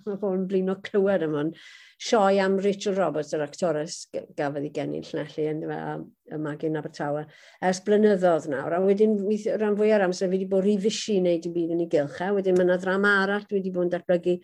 [0.06, 1.52] mae pobl yn blino clywed am hwn,
[2.04, 7.26] sioe am Rachel Roberts, yr actores gafodd i genni'n llnellu yn y Magin Abertawe,
[7.68, 8.78] ers blynyddoedd nawr.
[8.78, 9.20] A wedyn,
[9.60, 12.20] rhan fwy o'r amser, fi wedi bod rifysi i wneud i byd yn ei gylch.
[12.24, 14.40] E, wedyn, mae yna ddrama arall dwi wedi bod yn datblygu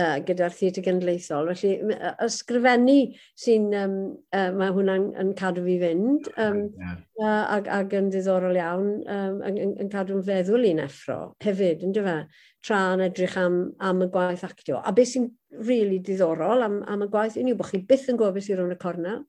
[0.00, 1.50] uh, gyda'r theatr genedlaethol.
[1.52, 1.96] Felly,
[2.26, 2.96] ysgrifennu
[3.44, 3.96] sy'n, um,
[4.36, 6.96] uh, mae hwnna'n yn cadw fi fynd, um, yeah.
[7.20, 11.86] uh, ag, ag yn ddiddorol iawn, um, yn, yn yn cadw'n feddwl i'n effro hefyd,
[11.86, 12.18] yn dyfa,
[12.66, 14.82] tra yn edrych am, am y gwaith actio.
[14.82, 15.30] A beth sy'n
[15.68, 18.76] really diddorol am, am y gwaith, yw bod chi byth yn gwybod beth sy'n rhwng
[18.76, 19.24] y cornel,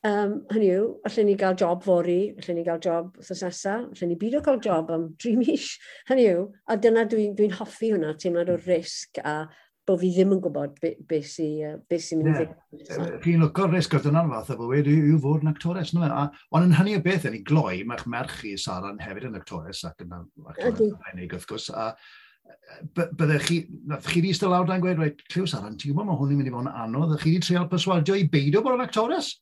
[0.00, 4.08] Um, hynny yw, allan ni gael job fori, allan ni gael job wrthos nesaf, allan
[4.08, 5.74] ni byd o cael job am dri mis,
[6.08, 9.34] hynny yw, a dyna dwi'n dwi, n, dwi n hoffi hwnna, teimlad o risg a
[9.88, 11.48] bod fi ddim yn gwybod beth be sy,
[11.88, 13.20] be sy'n mynd i ddigwydd.
[13.24, 15.94] Chi'n lwcor risg resgwrt yna'n fath o bywyd yw fod yn actores.
[15.96, 16.06] No,
[16.54, 19.84] Ond yn hynny o beth yn ei gloi, mae'ch merch i Sara'n hefyd yn actores
[19.88, 20.82] ac yn actores
[21.30, 21.70] wrth gwrs.
[21.74, 21.92] A,
[22.94, 23.58] byddech chi,
[23.90, 26.40] nath chi wedi styl lawr da'n gweud, reit, Clew Saran, ti'n gwybod mae hwn yn
[26.40, 29.32] mynd i fod yn anodd, a chi wedi treol perswadio i beidio bod yn actores?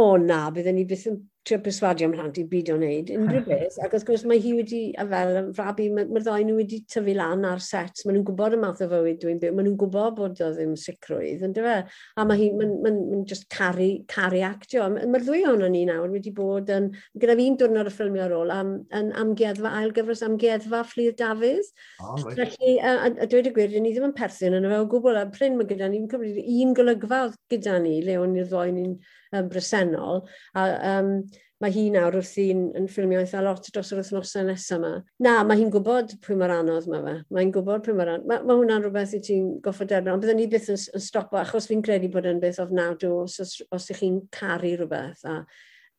[0.00, 3.76] O na, byddwn ni byth yn trio perswadio mhlant i byd o'n neud, unrhyw beth.
[3.84, 7.14] Ac wrth gwrs mae hi wedi, a fel frabi, mae'r ma ddoi nhw wedi tyfu
[7.14, 8.02] lan ar set.
[8.02, 9.52] Maen nhw'n gwybod y math o fywyd dwi'n byw.
[9.54, 11.76] Maen nhw'n gwybod bod o ddim sicrwydd, yn dyfa.
[11.84, 12.00] E?
[12.18, 14.88] A mae hi, mae'n ma just caru, caru actio.
[14.96, 16.90] Mae'r ddwy o'n ni nawr wedi bod yn,
[17.22, 21.70] gyda fi'n diwrnod y ffilmio ar ôl, am, yn amgueddfa, ail gyfres amgueddfa Fflir Dafydd.
[22.02, 24.82] Oh, Felly, a, a, a, dweud y gwir, ni ddim yn perthyn yn y fe
[24.82, 25.22] o gwbl.
[25.22, 27.22] A pryn mae gyda ni, fi'n cymryd un golygfa
[27.54, 28.98] gyda ni, le o'n i'r ddoi ni'n
[29.40, 30.24] um, bresennol.
[30.54, 31.18] A, um,
[31.62, 34.90] mae hi nawr wrth i'n yn ffilmio eitha lot dros yr wythnosau nesaf yma.
[35.24, 37.14] Na, mae hi'n gwybod pwy mae'r anodd mae fe.
[37.32, 38.26] Mae'n gwybod pwy mae'r anodd.
[38.28, 41.40] Mae, mae hwnna'n rhywbeth i ti'n goffod derno, ond byddwn ni byth yn, yn stopo,
[41.40, 45.24] achos fi'n credu bod yn beth ofnadw os, os, os ych chi'n caru rhywbeth.
[45.32, 45.38] A,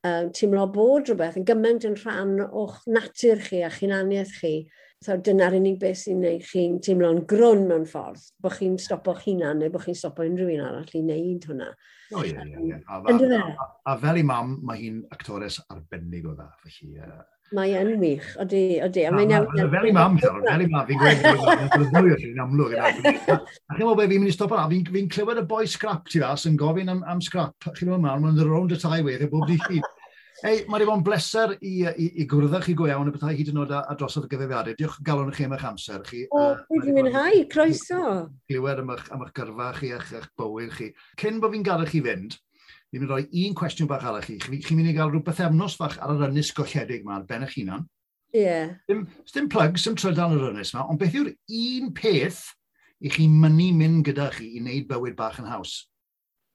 [0.06, 4.54] um, teimlo bod rhywbeth yn gymaint yn rhan o'ch natur chi a chynaniaeth chi
[5.06, 9.60] So dyna'r unig beth sy'n gwneud chi'n teimlo'n grwn mewn ffordd, bod chi'n stopo'ch hunan
[9.62, 11.68] neu bod chi'n stopo unrhyw un arall i wneud hwnna.
[12.18, 12.78] O ie, ie, ie.
[12.90, 16.98] A, a, fel i mam, mae hi'n actores arbennig o dda, felly...
[16.98, 17.20] Uh...
[17.54, 19.04] Mae yn wych, odi, odi.
[19.06, 19.70] A mae'n iawn...
[19.76, 21.22] Fel i mam, fel i mam, fi'n gweud,
[21.94, 22.74] ddwy o chi'n amlwg.
[22.82, 23.22] A chi'n
[23.78, 26.58] meddwl beth fi'n mynd i stopo na, fi'n clywed y boi scrap ti fas yn
[26.58, 27.70] gofyn am, am scrap.
[27.70, 29.78] Chi'n meddwl, mam, mae'n round y tai wedd e bob di chi.
[30.46, 33.34] Ei, mae wedi bod yn bleser i, i, i gwrdd chi go iawn y bethau
[33.34, 34.76] hyd yn oed a drosodd y gyfeiriadau.
[34.78, 36.20] Diolch galon chi am eich amser chi.
[36.30, 38.02] O, dwi wedi mwynhau, croeso.
[38.50, 40.92] Glywed am eich, am eich gyrfa chi a'ch eich bywyd chi.
[41.18, 42.38] Cyn bod fi'n gadael chi fynd,
[42.92, 44.38] fi'n mynd roi un cwestiwn bach arall chi.
[44.44, 47.48] Chi'n chi mynd i gael rhywbeth efnos fach ar yr ynys golledig yma, ar ben
[47.48, 47.88] eich hunan.
[48.30, 48.44] Ie.
[48.44, 48.72] Yeah.
[48.86, 52.44] Dim, dim plug, dim trydan yr ynys yma, ond beth yw'r un peth
[53.02, 55.80] i chi mynnu mynd gyda chi i wneud bywyd bach yn haws?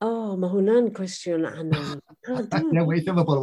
[0.04, 2.01] O, oh, mae hwnna'n cwestiwn anodd.
[2.76, 3.39] Ne, weithio fe bod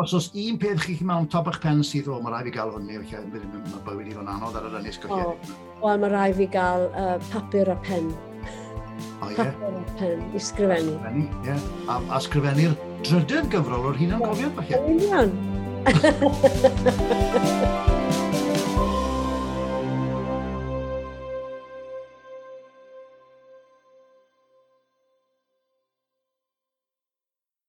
[0.00, 2.54] os oes un peth chi chi'n mewn top eich pen sydd o, mae rai fi
[2.54, 5.50] gael hynny, felly mae bywyd i fo'n anodd ar yr ynnes gyllid.
[5.82, 8.08] Wel, mae rai fi gael uh, papur a pen.
[9.20, 9.36] O, ie.
[9.36, 10.94] Papur a pen, i sgrifennu.
[11.02, 11.58] Sgrifennu, ie.
[11.84, 14.80] A, a sgrifennu'r drydydd gyfrol o'r hunan gofio, falle.
[14.80, 15.30] Yn union.